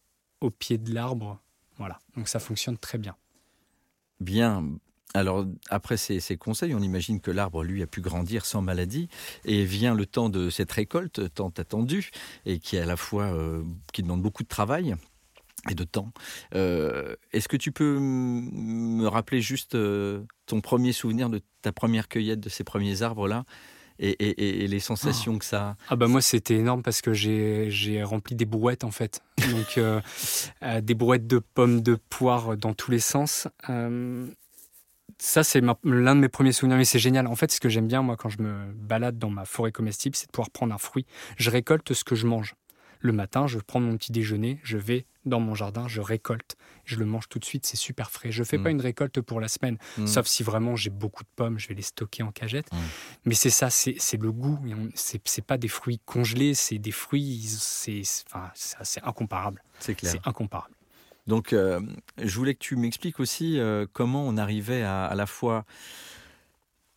au 0.40 0.50
pied 0.50 0.78
de 0.78 0.94
l'arbre. 0.94 1.38
Voilà, 1.76 1.98
donc 2.16 2.28
ça 2.28 2.38
fonctionne 2.38 2.78
très 2.78 2.96
bien. 2.96 3.16
Bien. 4.20 4.64
Alors, 5.16 5.46
après 5.70 5.96
ces, 5.96 6.36
conseils, 6.36 6.74
on 6.74 6.80
imagine 6.80 7.20
que 7.20 7.30
l'arbre, 7.30 7.62
lui, 7.62 7.82
a 7.82 7.86
pu 7.86 8.00
grandir 8.00 8.44
sans 8.44 8.62
maladie. 8.62 9.08
Et 9.44 9.64
vient 9.64 9.94
le 9.94 10.06
temps 10.06 10.28
de 10.28 10.50
cette 10.50 10.72
récolte 10.72 11.32
tant 11.32 11.52
attendue 11.56 12.10
et 12.44 12.58
qui 12.58 12.76
est 12.76 12.80
à 12.80 12.86
la 12.86 12.96
fois 12.96 13.24
euh, 13.24 13.62
qui 13.92 14.02
demande 14.02 14.22
beaucoup 14.22 14.42
de 14.42 14.48
travail 14.48 14.96
et 15.70 15.74
de 15.74 15.84
temps. 15.84 16.12
Euh, 16.56 17.14
Est-ce 17.32 17.48
que 17.48 17.56
tu 17.56 17.70
peux 17.70 17.98
me 18.00 19.06
rappeler 19.06 19.40
juste 19.40 19.76
euh, 19.76 20.24
ton 20.46 20.60
premier 20.60 20.92
souvenir 20.92 21.30
de 21.30 21.40
ta 21.62 21.72
première 21.72 22.08
cueillette 22.08 22.40
de 22.40 22.48
ces 22.48 22.64
premiers 22.64 23.02
arbres-là 23.02 23.44
et, 24.00 24.66
les 24.66 24.80
sensations 24.80 25.38
que 25.38 25.44
ça. 25.44 25.76
Ah 25.88 25.94
bah 25.94 26.08
moi 26.08 26.20
c'était 26.20 26.56
énorme 26.56 26.82
parce 26.82 27.00
que 27.00 27.12
j'ai 27.12 28.02
rempli 28.02 28.34
des 28.34 28.44
brouettes 28.44 28.82
en 28.82 28.90
fait. 28.90 29.22
Donc 29.38 29.78
des 30.82 30.94
brouettes 30.94 31.28
de 31.28 31.38
pommes, 31.38 31.80
de 31.80 31.94
poires 31.94 32.56
dans 32.56 32.74
tous 32.74 32.90
les 32.90 32.98
sens. 32.98 33.46
Ça 35.18 35.44
c'est 35.44 35.60
l'un 35.84 36.14
de 36.16 36.20
mes 36.20 36.28
premiers 36.28 36.52
souvenirs 36.52 36.76
mais 36.78 36.84
c'est 36.84 36.98
génial. 36.98 37.26
En 37.26 37.36
fait 37.36 37.50
ce 37.52 37.60
que 37.60 37.68
j'aime 37.68 37.86
bien 37.86 38.02
moi 38.02 38.16
quand 38.16 38.28
je 38.28 38.42
me 38.42 38.72
balade 38.72 39.18
dans 39.18 39.30
ma 39.30 39.44
forêt 39.44 39.72
comestible 39.72 40.16
c'est 40.16 40.26
de 40.26 40.32
pouvoir 40.32 40.50
prendre 40.50 40.74
un 40.74 40.78
fruit. 40.78 41.06
Je 41.36 41.50
récolte 41.50 41.92
ce 41.92 42.04
que 42.04 42.14
je 42.14 42.26
mange. 42.26 42.54
Le 43.00 43.12
matin 43.12 43.46
je 43.46 43.58
prends 43.58 43.80
mon 43.80 43.96
petit 43.96 44.12
déjeuner, 44.12 44.60
je 44.64 44.78
vais 44.78 45.06
dans 45.26 45.40
mon 45.40 45.54
jardin, 45.54 45.88
je 45.88 46.00
récolte, 46.02 46.56
je 46.84 46.96
le 46.96 47.04
mange 47.06 47.28
tout 47.28 47.38
de 47.38 47.44
suite, 47.44 47.64
c'est 47.64 47.76
super 47.78 48.10
frais. 48.10 48.30
Je 48.32 48.44
fais 48.44 48.58
Mm. 48.58 48.62
pas 48.62 48.70
une 48.70 48.80
récolte 48.80 49.20
pour 49.22 49.40
la 49.40 49.48
semaine, 49.48 49.78
Mm. 49.98 50.06
sauf 50.06 50.26
si 50.26 50.42
vraiment 50.42 50.74
j'ai 50.76 50.90
beaucoup 50.90 51.22
de 51.22 51.28
pommes, 51.36 51.58
je 51.58 51.68
vais 51.68 51.74
les 51.74 51.82
stocker 51.82 52.22
en 52.22 52.30
cagette. 52.32 52.70
Mm. 52.72 52.76
Mais 53.26 53.34
c'est 53.34 53.50
ça, 53.50 53.70
c'est 53.70 53.96
le 54.20 54.32
goût. 54.32 54.58
C'est 54.94 55.44
pas 55.46 55.56
des 55.58 55.68
fruits 55.68 56.00
congelés, 56.04 56.52
c'est 56.54 56.78
des 56.78 56.90
fruits, 56.92 57.42
c'est 57.46 58.02
enfin, 58.32 58.50
incomparable. 59.02 59.62
C'est 59.80 59.94
clair. 59.94 60.12
C'est 60.12 60.26
incomparable. 60.28 60.74
Donc, 61.26 61.52
euh, 61.52 61.80
je 62.18 62.36
voulais 62.36 62.54
que 62.54 62.60
tu 62.60 62.76
m'expliques 62.76 63.18
aussi 63.18 63.58
euh, 63.58 63.86
comment 63.92 64.26
on 64.26 64.36
arrivait 64.36 64.82
à, 64.82 65.12
la 65.14 65.26
fois 65.26 65.64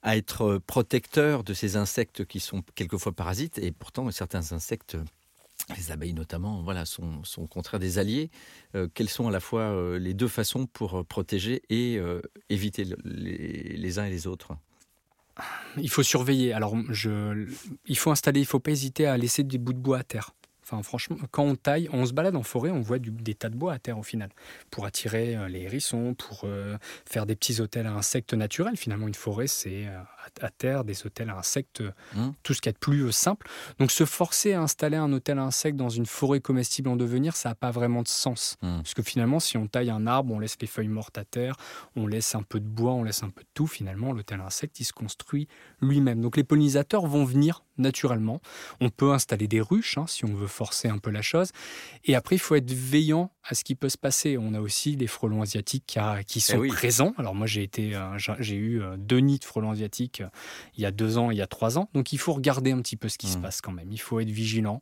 à 0.04 0.18
être 0.18 0.60
protecteur 0.68 1.44
de 1.44 1.54
ces 1.54 1.76
insectes 1.76 2.26
qui 2.26 2.40
sont 2.40 2.62
quelquefois 2.76 3.14
parasites, 3.14 3.58
et 3.58 3.72
pourtant 3.72 4.10
certains 4.12 4.52
insectes, 4.52 4.98
les 5.78 5.92
abeilles 5.92 6.14
notamment, 6.14 6.62
voilà, 6.62 6.86
sont, 6.86 7.22
au 7.38 7.48
contraire 7.48 7.80
des 7.80 8.00
alliés. 8.00 8.30
Euh, 8.76 8.88
quelles 8.94 9.10
sont 9.10 9.28
à 9.28 9.32
la 9.32 9.40
fois 9.40 9.98
les 9.98 10.14
deux 10.14 10.28
façons 10.28 10.66
pour 10.66 11.06
protéger 11.06 11.62
et 11.70 12.00
éviter 12.50 12.86
le- 12.86 12.98
les, 13.04 14.00
uns 14.00 14.06
et 14.06 14.10
les 14.10 14.28
autres? 14.28 14.54
Il 15.78 15.90
faut 15.90 16.04
surveiller. 16.04 16.54
Alors, 16.54 16.76
il 17.86 17.98
faut 17.98 18.12
installer, 18.12 18.40
il 18.40 18.46
faut 18.46 18.60
pas 18.60 18.72
hésiter 18.72 19.08
à 19.08 19.18
laisser 19.18 19.44
des 19.44 19.58
bouts 19.58 19.74
de 19.74 19.80
bois 19.80 20.00
à 20.00 20.04
terre. 20.04 20.34
Enfin, 20.70 20.84
franchement, 20.84 21.16
quand 21.32 21.44
on 21.44 21.56
taille, 21.56 21.88
on 21.94 22.06
se 22.06 22.12
balade 22.12 22.36
en 22.36 22.44
forêt, 22.44 22.72
on 22.72 22.82
voit 22.82 23.00
du- 23.00 23.10
des 23.12 23.36
tas 23.36 23.48
de 23.48 23.56
bois 23.56 23.72
à 23.72 23.80
terre 23.80 23.98
au 23.98 24.04
final, 24.04 24.30
pour 24.70 24.86
attirer 24.86 25.36
euh, 25.38 25.48
les 25.48 25.62
hérissons, 25.62 26.14
pour 26.14 26.42
euh, 26.44 26.78
faire 27.10 27.26
des 27.26 27.36
petits 27.38 27.62
hôtels 27.62 27.88
à 27.88 27.94
insectes 27.94 28.34
naturels. 28.34 28.76
Finalement, 28.76 29.08
une 29.08 29.14
forêt, 29.14 29.48
c'est 29.48 29.88
euh, 29.88 29.98
à, 30.42 30.50
terre 30.50 30.84
des 30.84 31.06
hôtels 31.06 31.30
à 31.30 31.38
insectes, 31.38 31.82
Hum. 32.16 32.34
tout 32.44 32.54
ce 32.54 32.60
qu'il 32.62 32.70
y 32.70 32.72
a 32.72 32.74
de 32.74 32.78
plus 32.80 33.04
euh, 33.04 33.12
simple. 33.14 33.48
Donc, 33.80 33.92
se 33.92 34.04
forcer 34.06 34.54
à 34.54 34.62
installer 34.62 34.98
un 34.98 35.12
hôtel 35.14 35.40
à 35.40 35.44
insectes 35.44 35.78
dans 35.78 35.90
une 35.90 36.06
forêt 36.06 36.42
comestible 36.42 36.90
en 36.90 36.96
devenir, 36.98 37.36
ça 37.38 37.50
n'a 37.50 37.56
pas 37.56 37.72
vraiment 37.72 38.02
de 38.04 38.08
sens. 38.10 38.58
Hum. 38.62 38.78
Parce 38.84 38.94
que 38.94 39.02
finalement, 39.04 39.40
si 39.40 39.56
on 39.58 39.68
taille 39.68 39.90
un 39.90 40.06
arbre, 40.06 40.34
on 40.34 40.40
laisse 40.40 40.58
les 40.60 40.68
feuilles 40.68 40.88
mortes 40.90 41.18
à 41.18 41.24
terre, 41.24 41.56
on 41.96 42.08
laisse 42.08 42.36
un 42.36 42.44
peu 42.44 42.60
de 42.60 42.68
bois, 42.68 42.92
on 42.92 43.04
laisse 43.04 43.24
un 43.24 43.30
peu 43.30 43.42
de 43.44 43.48
tout, 43.54 43.68
finalement, 43.68 44.12
l'hôtel 44.12 44.42
à 44.42 44.46
insectes, 44.48 44.80
il 44.82 44.86
se 44.86 44.92
construit 44.94 45.48
lui-même. 45.82 46.20
Donc 46.20 46.36
les 46.36 46.44
pollinisateurs 46.44 47.06
vont 47.08 47.24
venir 47.24 47.64
naturellement. 47.78 48.42
On 48.82 48.90
peut 48.90 49.12
installer 49.14 49.48
des 49.48 49.62
ruches, 49.62 49.98
hein, 50.00 50.06
si 50.08 50.26
on 50.26 50.34
veut 50.34 50.48
forcer 50.58 50.88
un 50.90 50.98
peu 50.98 51.12
la 51.12 51.22
chose. 51.22 51.52
Et 52.06 52.16
après, 52.16 52.36
il 52.36 52.40
faut 52.40 52.56
être 52.56 52.72
veillant 52.72 53.32
à 53.44 53.54
ce 53.56 53.64
qui 53.64 53.76
peut 53.76 53.90
se 53.90 53.98
passer. 53.98 54.38
On 54.38 54.54
a 54.54 54.60
aussi 54.60 54.96
les 54.96 55.08
frelons 55.08 55.42
asiatiques 55.42 55.84
qui, 55.88 56.00
a- 56.00 56.24
qui 56.24 56.42
sont 56.42 56.56
Eh 56.58 56.60
oui. 56.60 56.68
présents. 56.70 57.14
Alors 57.18 57.36
moi, 57.36 57.48
j'ai 57.48 57.64
été, 57.64 57.96
euh, 57.96 58.18
j'ai 58.40 58.56
eu 58.56 58.82
euh, 58.82 58.98
deux 58.98 59.20
nids 59.20 59.40
de 59.40 59.46
frelons 59.46 59.72
asiatiques 59.72 60.22
euh, 60.22 60.28
il 60.76 60.82
y 60.82 60.86
a 60.86 60.92
deux 60.92 61.18
ans 61.18 61.32
il 61.32 61.38
y 61.38 61.42
a 61.42 61.48
trois 61.48 61.78
ans. 61.78 61.90
Donc 61.94 62.12
il 62.14 62.18
faut 62.20 62.34
regarder 62.34 62.72
un 62.72 62.82
petit 62.82 62.98
peu 62.98 63.08
ce 63.10 63.18
qui 63.18 63.28
se 63.28 63.38
Mm. 63.38 63.42
passe 63.42 63.62
quand 63.62 63.72
même. 63.72 63.92
Il 63.92 64.00
faut 64.02 64.20
être 64.20 64.30
vigilant. 64.32 64.82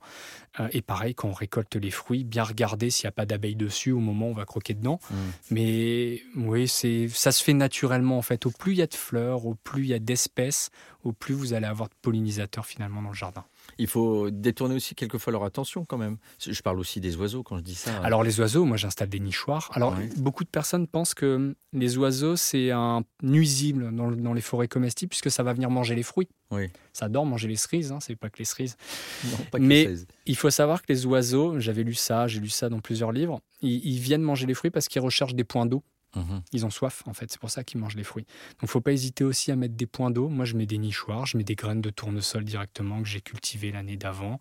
Et 0.71 0.81
pareil, 0.81 1.13
quand 1.13 1.27
on 1.27 1.33
récolte 1.33 1.75
les 1.75 1.91
fruits, 1.91 2.23
bien 2.23 2.43
regarder 2.43 2.89
s'il 2.89 3.05
n'y 3.05 3.09
a 3.09 3.11
pas 3.11 3.25
d'abeilles 3.25 3.57
dessus 3.57 3.91
au 3.91 3.99
moment 3.99 4.27
où 4.27 4.31
on 4.31 4.33
va 4.33 4.45
croquer 4.45 4.73
dedans. 4.73 4.99
Hum. 5.11 5.17
Mais 5.51 6.21
oui, 6.35 6.67
c'est 6.67 7.07
ça 7.09 7.31
se 7.33 7.43
fait 7.43 7.53
naturellement 7.53 8.17
en 8.17 8.21
fait. 8.21 8.45
Au 8.45 8.51
plus 8.51 8.71
il 8.73 8.77
y 8.77 8.81
a 8.81 8.87
de 8.87 8.93
fleurs, 8.95 9.45
au 9.45 9.55
plus 9.55 9.83
il 9.83 9.89
y 9.89 9.93
a 9.93 9.99
d'espèces, 9.99 10.69
au 11.03 11.11
plus 11.11 11.33
vous 11.33 11.53
allez 11.53 11.65
avoir 11.67 11.89
de 11.89 11.93
pollinisateurs 12.01 12.65
finalement 12.65 13.01
dans 13.01 13.09
le 13.09 13.15
jardin. 13.15 13.43
Il 13.77 13.87
faut 13.87 14.29
détourner 14.31 14.75
aussi 14.75 14.95
quelquefois 14.95 15.31
leur 15.31 15.43
attention 15.43 15.85
quand 15.85 15.97
même. 15.97 16.17
Je 16.39 16.61
parle 16.61 16.79
aussi 16.79 16.99
des 17.01 17.15
oiseaux 17.17 17.43
quand 17.43 17.57
je 17.57 17.63
dis 17.63 17.75
ça. 17.75 17.95
Alors 18.03 18.23
les 18.23 18.39
oiseaux, 18.39 18.65
moi 18.65 18.77
j'installe 18.77 19.09
des 19.09 19.19
nichoirs. 19.19 19.69
Alors 19.73 19.93
Ouais. 19.97 20.09
beaucoup 20.17 20.43
de 20.43 20.49
personnes 20.49 20.87
pensent 20.87 21.13
que 21.13 21.55
les 21.73 21.97
oiseaux 21.97 22.35
c'est 22.35 22.71
un 22.71 23.03
nuisible 23.21 23.93
dans, 23.95 24.07
le- 24.07 24.15
dans 24.15 24.33
les 24.33 24.41
forêts 24.41 24.67
comestibles 24.67 25.09
puisque 25.09 25.31
ça 25.31 25.43
va 25.43 25.53
venir 25.53 25.69
manger 25.69 25.95
les 25.95 26.03
fruits. 26.03 26.29
Oui. 26.51 26.69
Ça 26.93 27.05
adore 27.05 27.25
manger 27.25 27.47
les 27.47 27.55
cerises, 27.55 27.91
hein, 27.91 27.99
c'est 27.99 28.15
pas 28.15 28.29
que 28.29 28.37
les 28.39 28.45
cerises. 28.45 28.77
Non, 29.25 29.37
pas 29.51 29.57
que 29.57 29.63
Mais- 29.63 29.83
16. 29.85 30.07
Il 30.27 30.35
faut 30.37 30.49
savoir 30.49 30.81
que 30.81 30.87
les 30.89 31.05
oiseaux, 31.05 31.59
j'avais 31.59 31.83
lu 31.83 31.93
ça, 31.95 32.27
j'ai 32.27 32.39
lu 32.39 32.49
ça 32.49 32.69
dans 32.69 32.79
plusieurs 32.79 33.11
livres, 33.11 33.41
ils, 33.61 33.85
ils 33.85 33.99
viennent 33.99 34.21
manger 34.21 34.45
les 34.45 34.53
fruits 34.53 34.71
parce 34.71 34.87
qu'ils 34.87 35.01
recherchent 35.01 35.35
des 35.35 35.43
points 35.43 35.65
d'eau. 35.65 35.83
Mhm. 36.15 36.41
Ils 36.53 36.65
ont 36.65 36.69
soif, 36.69 37.03
en 37.07 37.13
fait. 37.13 37.29
C'est 37.31 37.39
pour 37.39 37.49
ça 37.49 37.63
qu'ils 37.63 37.79
mangent 37.79 37.95
les 37.95 38.03
fruits. 38.03 38.25
Donc, 38.61 38.69
faut 38.69 38.81
pas 38.81 38.91
hésiter 38.93 39.23
aussi 39.23 39.51
à 39.51 39.55
mettre 39.55 39.75
des 39.75 39.85
points 39.85 40.11
d'eau. 40.11 40.29
Moi, 40.29 40.45
je 40.45 40.55
mets 40.55 40.65
des 40.65 40.77
nichoirs, 40.77 41.25
je 41.25 41.37
mets 41.37 41.43
des 41.43 41.55
graines 41.55 41.81
de 41.81 41.89
tournesol 41.89 42.43
directement 42.45 43.01
que 43.01 43.07
j'ai 43.07 43.21
cultivées 43.21 43.71
l'année 43.71 43.97
d'avant. 43.97 44.39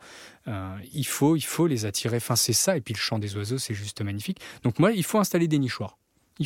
Euh, 0.49 0.77
il 0.93 1.07
faut, 1.07 1.37
il 1.37 1.43
faut 1.45 1.67
les 1.67 1.85
attirer. 1.87 2.17
Enfin, 2.19 2.37
c'est 2.37 2.53
ça. 2.53 2.77
Et 2.77 2.81
puis, 2.81 2.95
le 2.95 2.99
chant 2.99 3.19
des 3.19 3.37
oiseaux, 3.37 3.59
c'est 3.59 3.75
juste 3.75 4.01
magnifique. 4.03 4.41
Donc, 4.63 4.79
moi, 4.79 4.93
il 4.93 5.05
faut 5.05 5.19
installer 5.19 5.49
des 5.49 5.59
nichoirs. 5.59 5.99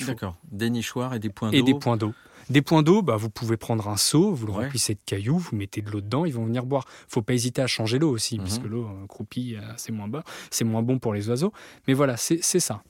D'accord. 0.07 0.37
Des 0.51 0.69
nichoirs 0.71 1.15
et 1.15 1.19
des 1.19 1.31
points 1.31 1.51
Et 1.51 1.61
d'eau. 1.61 1.65
des 1.67 1.75
points 1.75 1.97
d'eau. 1.97 2.13
Des 2.51 2.63
points 2.63 2.83
d'eau, 2.83 3.03
bah, 3.03 3.17
vous 3.17 3.29
pouvez 3.31 3.57
prendre 3.59 3.89
un 3.89 3.97
seau, 3.99 4.33
vous 4.35 4.47
le 4.47 4.53
Ouais. 4.53 4.65
remplissez 4.65 4.95
de 4.95 5.01
cailloux, 5.05 5.37
vous 5.39 5.55
mettez 5.57 5.83
de 5.83 5.91
l'eau 5.91 6.01
dedans, 6.01 6.25
ils 6.25 6.33
vont 6.33 6.45
venir 6.47 6.65
boire. 6.65 6.85
faut 7.09 7.21
pas 7.23 7.35
hésiter 7.35 7.61
à 7.63 7.67
changer 7.67 7.99
l'eau 7.99 8.11
aussi, 8.11 8.39
parce 8.39 8.59
Mhm. 8.61 8.67
l'eau 8.69 8.85
euh, 8.87 9.07
croupie, 9.07 9.57
euh, 9.57 9.61
c'est 9.77 9.93
moins 9.93 10.09
bon, 10.09 10.23
c'est 10.51 10.65
moins 10.65 10.83
bon 10.83 10.99
pour 10.99 11.13
les 11.15 11.29
oiseaux. 11.29 11.53
Mais 11.87 11.95
voilà, 11.95 12.17
c'est 12.17 12.41
ça. 12.43 12.83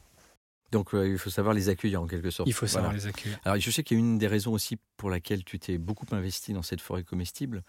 Donc 0.70 0.94
euh, 0.94 1.08
il 1.08 1.18
faut 1.18 1.30
savoir 1.30 1.54
les 1.54 1.68
accueillir 1.68 2.02
en 2.02 2.06
quelque 2.06 2.30
sorte. 2.30 2.48
Il 2.48 2.52
faut 2.52 2.66
savoir 2.66 2.92
Voilà. 2.92 2.98
les 3.04 3.06
accueillir. 3.08 3.38
Alors 3.44 3.58
je 3.58 3.70
sais 3.70 3.82
qu'il 3.82 3.96
y 3.96 4.00
a 4.00 4.04
une 4.04 4.18
des 4.18 4.26
raisons 4.26 4.52
aussi 4.52 4.76
pour 4.96 5.08
laquelle 5.10 5.44
tu 5.44 5.58
t'es 5.58 5.78
beaucoup 5.78 6.06
investi 6.12 6.52
dans 6.52 6.62
cette 6.62 6.80
forêt 6.80 7.04
comestible. 7.04 7.62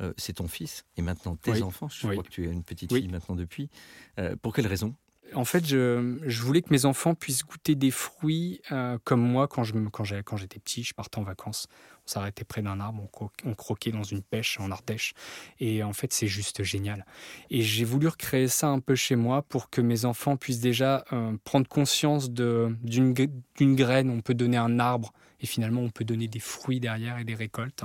euh, 0.00 0.14
c'est 0.16 0.32
ton 0.32 0.48
fils 0.48 0.86
et 0.96 1.02
maintenant 1.02 1.36
tes 1.36 1.50
Oui. 1.50 1.62
enfants. 1.62 1.88
Je 1.90 2.06
Oui. 2.06 2.14
crois 2.14 2.24
que 2.24 2.30
tu 2.30 2.48
as 2.48 2.50
une 2.50 2.64
petite 2.64 2.90
Oui. 2.90 3.02
fille 3.02 3.10
maintenant 3.10 3.36
depuis. 3.36 3.68
Euh, 4.18 4.34
pour 4.40 4.54
quelle 4.54 4.66
raison? 4.66 4.94
En 5.34 5.44
fait, 5.44 5.66
je, 5.66 6.42
voulais 6.42 6.62
que 6.62 6.70
mes 6.70 6.84
enfants 6.84 7.14
puissent 7.14 7.44
goûter 7.44 7.74
des 7.74 7.90
fruits 7.90 8.60
euh, 8.72 8.98
comme 9.04 9.20
moi 9.20 9.48
quand 9.48 9.64
je 9.64 9.74
quand 9.88 10.04
j'étais 10.04 10.58
petit. 10.58 10.82
Je 10.82 10.94
partais 10.94 11.18
en 11.18 11.22
vacances, 11.22 11.68
on 12.06 12.10
s'arrêtait 12.10 12.44
près 12.44 12.62
d'un 12.62 12.80
arbre, 12.80 13.02
on, 13.02 13.06
cro- 13.06 13.30
on 13.44 13.54
croquait 13.54 13.92
dans 13.92 14.02
une 14.02 14.22
pêche 14.22 14.58
en 14.60 14.70
Ardèche. 14.70 15.14
Et 15.58 15.82
en 15.82 15.92
fait, 15.92 16.12
c'est 16.12 16.26
juste 16.26 16.62
génial. 16.62 17.06
Et 17.50 17.62
j'ai 17.62 17.84
voulu 17.84 18.08
recréer 18.08 18.48
ça 18.48 18.68
un 18.68 18.80
peu 18.80 18.94
chez 18.94 19.16
moi 19.16 19.42
pour 19.42 19.70
que 19.70 19.80
mes 19.80 20.04
enfants 20.04 20.36
puissent 20.36 20.60
déjà 20.60 21.04
euh, 21.12 21.36
prendre 21.44 21.68
conscience 21.68 22.30
d'une 22.30 23.14
graine. 23.74 24.10
On 24.10 24.20
peut 24.20 24.34
donner 24.34 24.56
un 24.56 24.78
arbre 24.78 25.12
et 25.40 25.46
finalement, 25.46 25.80
on 25.80 25.90
peut 25.90 26.04
donner 26.04 26.28
des 26.28 26.38
fruits 26.40 26.80
derrière 26.80 27.18
et 27.18 27.24
des 27.24 27.34
récoltes. 27.34 27.82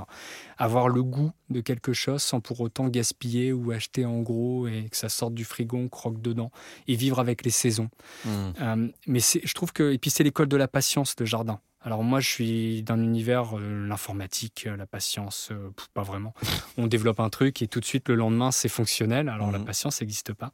Avoir 0.57 0.89
le 0.89 1.03
goût 1.03 1.31
de 1.49 1.61
quelque 1.61 1.93
chose 1.93 2.21
sans 2.21 2.39
pour 2.41 2.59
autant 2.61 2.87
gaspiller 2.87 3.53
ou 3.53 3.71
acheter 3.71 4.05
en 4.05 4.21
gros 4.21 4.67
et 4.67 4.87
que 4.89 4.97
ça 4.97 5.09
sorte 5.09 5.33
du 5.33 5.45
frigo, 5.45 5.77
on 5.77 5.89
croque 5.89 6.21
dedans 6.21 6.51
et 6.87 6.95
vivre 6.95 7.19
avec 7.19 7.43
les 7.45 7.51
saisons. 7.51 7.89
Hmm. 8.25 8.51
Euh, 8.61 8.87
mais 9.07 9.19
je 9.19 9.53
trouve 9.53 9.71
que 9.73 9.93
et 9.93 9.97
puis 9.97 10.09
c'est 10.09 10.23
l'école 10.23 10.47
de 10.47 10.57
la 10.57 10.67
patience, 10.67 11.15
le 11.19 11.25
jardin. 11.25 11.59
Alors 11.81 12.03
moi, 12.03 12.19
je 12.19 12.27
suis 12.27 12.81
d'un 12.81 12.99
univers 12.99 13.59
euh, 13.59 13.87
l'informatique, 13.87 14.65
euh, 14.65 14.75
la 14.75 14.87
patience, 14.87 15.49
euh, 15.51 15.69
pas 15.93 16.01
vraiment. 16.01 16.33
On 16.77 16.87
développe 16.87 17.19
un 17.19 17.29
truc 17.29 17.61
et 17.61 17.67
tout 17.67 17.79
de 17.79 17.85
suite 17.85 18.09
le 18.09 18.15
lendemain 18.15 18.49
c'est 18.49 18.69
fonctionnel. 18.69 19.29
Alors 19.29 19.51
la 19.51 19.59
Mhm. 19.59 19.65
patience 19.65 20.01
n'existe 20.01 20.33
pas. 20.33 20.51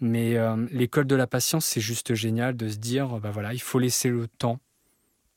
Mais 0.00 0.36
euh, 0.36 0.66
l'école 0.70 1.06
de 1.08 1.16
la 1.16 1.26
patience, 1.26 1.64
c'est 1.66 1.80
juste 1.80 2.14
génial 2.14 2.56
de 2.56 2.68
se 2.68 2.76
dire, 2.76 3.08
bah 3.18 3.32
voilà, 3.32 3.52
il 3.52 3.60
faut 3.60 3.80
laisser 3.80 4.10
le 4.10 4.28
temps 4.28 4.60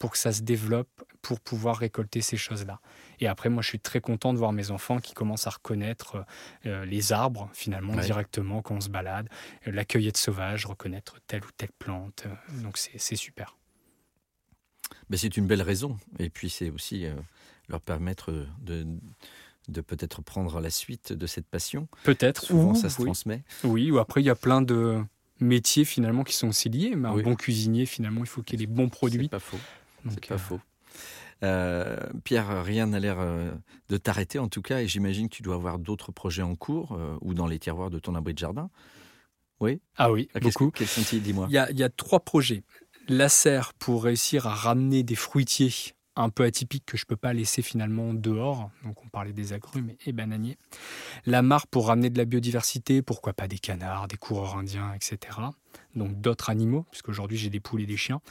pour 0.03 0.11
que 0.11 0.17
ça 0.17 0.33
se 0.33 0.41
développe, 0.41 0.89
pour 1.21 1.39
pouvoir 1.39 1.77
récolter 1.77 2.19
ces 2.19 2.35
choses-là. 2.35 2.81
Et 3.21 3.27
après, 3.27 3.47
moi, 3.47 3.63
je 3.63 3.69
suis 3.69 3.79
très 3.79 4.01
content 4.01 4.33
de 4.33 4.37
voir 4.37 4.51
mes 4.51 4.69
enfants 4.69 4.99
qui 4.99 5.13
commencent 5.13 5.47
à 5.47 5.51
reconnaître 5.51 6.25
euh, 6.65 6.83
les 6.83 7.13
arbres, 7.13 7.49
finalement, 7.53 7.93
Ouais. 7.93 8.03
directement 8.03 8.61
quand 8.61 8.75
on 8.75 8.81
se 8.81 8.89
balade, 8.89 9.29
euh, 9.65 9.71
la 9.71 9.85
cueillette 9.85 10.17
sauvage, 10.17 10.65
reconnaître 10.65 11.21
telle 11.25 11.45
ou 11.45 11.49
telle 11.55 11.71
plante. 11.79 12.25
euh, 12.25 12.61
donc, 12.63 12.77
c'est 12.77 13.15
super. 13.15 13.55
Ben, 15.09 15.15
c'est 15.15 15.37
une 15.37 15.47
belle 15.47 15.61
raison. 15.61 15.97
Et 16.19 16.29
puis 16.29 16.49
c'est 16.49 16.69
aussi 16.69 17.05
euh, 17.05 17.13
leur 17.69 17.79
permettre 17.79 18.45
de, 18.59 18.85
de 19.69 19.79
peut-être 19.79 20.21
prendre 20.21 20.59
la 20.59 20.69
suite 20.69 21.13
de 21.13 21.27
cette 21.27 21.47
passion. 21.47 21.87
Peut-être. 22.03 22.43
Souvent 22.43 22.71
ou, 22.71 22.75
ça 22.75 22.89
se 22.89 22.99
oui, 22.99 23.05
transmet. 23.05 23.41
oui, 23.63 23.89
ou 23.89 23.99
après, 23.99 24.21
il 24.21 24.25
y 24.25 24.29
a 24.29 24.35
plein 24.35 24.61
de 24.61 25.01
métiers, 25.39 25.85
finalement, 25.85 26.25
qui 26.25 26.33
sont 26.35 26.49
aussi 26.49 26.67
liés. 26.67 26.93
Mais 26.97 27.07
un 27.07 27.13
Oui. 27.13 27.23
bon 27.23 27.35
cuisinier, 27.35 27.85
finalement, 27.85 28.19
il 28.19 28.27
faut 28.27 28.43
qu'il 28.43 28.55
ait 28.61 28.65
les 28.65 28.67
bons 28.67 28.89
produits. 28.89 29.29
pas 29.29 29.39
faux. 29.39 29.57
C'est 30.09 30.25
pas 30.27 30.35
euh, 30.35 30.37
faux. 30.37 30.59
Euh, 31.43 31.97
Pierre, 32.23 32.63
rien 32.63 32.87
n'a 32.87 32.99
l'air 32.99 33.17
euh, 33.19 33.51
de 33.89 33.97
t'arrêter 33.97 34.39
en 34.39 34.47
tout 34.47 34.61
cas, 34.61 34.79
et 34.81 34.87
j'imagine 34.87 35.27
que 35.29 35.35
tu 35.35 35.43
dois 35.43 35.55
avoir 35.55 35.77
d'autres 35.79 36.11
projets 36.11 36.41
en 36.41 36.55
cours 36.55 36.93
euh, 36.93 37.17
ou 37.21 37.33
dans 37.33 37.47
les 37.47 37.59
tiroirs 37.59 37.89
de 37.89 37.99
ton 37.99 38.15
abri 38.15 38.33
de 38.33 38.39
jardin. 38.39 38.69
Ah 39.97 40.11
oui, 40.11 40.27
Ah, 40.33 40.41
beaucoup. 40.41 40.71
Quels 40.71 40.87
sont-ils, 40.87 41.21
dis-moi 41.21 41.47
Il 41.49 41.53
y 41.53 41.57
a, 41.57 41.71
il 41.71 41.79
y 41.79 41.83
a 41.83 41.89
trois 41.89 42.19
projets. 42.19 42.63
La 43.07 43.29
serre 43.29 43.73
pour 43.73 44.03
réussir 44.03 44.45
à 44.45 44.53
ramener 44.53 45.03
des 45.03 45.15
fruitiers 45.15 45.71
un 46.15 46.29
peu 46.29 46.43
atypiques 46.43 46.85
que 46.85 46.97
je 46.97 47.05
peux 47.05 47.15
pas 47.15 47.33
laisser 47.33 47.61
finalement 47.61 48.13
dehors. 48.13 48.69
Donc 48.83 49.03
on 49.03 49.07
parlait 49.07 49.33
des 49.33 49.53
agrumes 49.53 49.91
et 50.05 50.11
bananiers. 50.11 50.57
La 51.25 51.41
mare 51.41 51.67
pour 51.67 51.87
ramener 51.87 52.09
de 52.09 52.17
la 52.17 52.25
biodiversité, 52.25 53.01
pourquoi 53.01 53.33
pas 53.33 53.47
des 53.47 53.57
canards, 53.57 54.07
des 54.07 54.17
coureurs 54.17 54.57
indiens, 54.57 54.93
etc. 54.93 55.17
Donc 55.95 56.19
d'autres 56.19 56.49
animaux, 56.49 56.85
puisqu'aujourd'hui 56.91 57.37
j'ai 57.37 57.49
des 57.49 57.59
poules 57.59 57.81
et 57.81 57.87
des 57.87 57.97
chiens. 57.97 58.21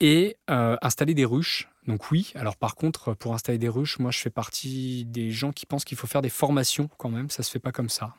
Et 0.00 0.36
euh, 0.50 0.76
installer 0.82 1.14
des 1.14 1.24
ruches. 1.24 1.68
Donc 1.86 2.10
oui, 2.10 2.32
alors 2.34 2.56
par 2.56 2.76
contre, 2.76 3.14
pour 3.14 3.34
installer 3.34 3.58
des 3.58 3.68
ruches, 3.68 3.98
moi 3.98 4.10
je 4.10 4.18
fais 4.18 4.30
partie 4.30 5.04
des 5.04 5.30
gens 5.30 5.52
qui 5.52 5.66
pensent 5.66 5.84
qu'il 5.84 5.98
faut 5.98 6.06
faire 6.06 6.22
des 6.22 6.30
formations 6.30 6.88
quand 6.96 7.10
même, 7.10 7.28
ça 7.30 7.42
se 7.42 7.50
fait 7.50 7.58
pas 7.58 7.72
comme 7.72 7.90
ça. 7.90 8.14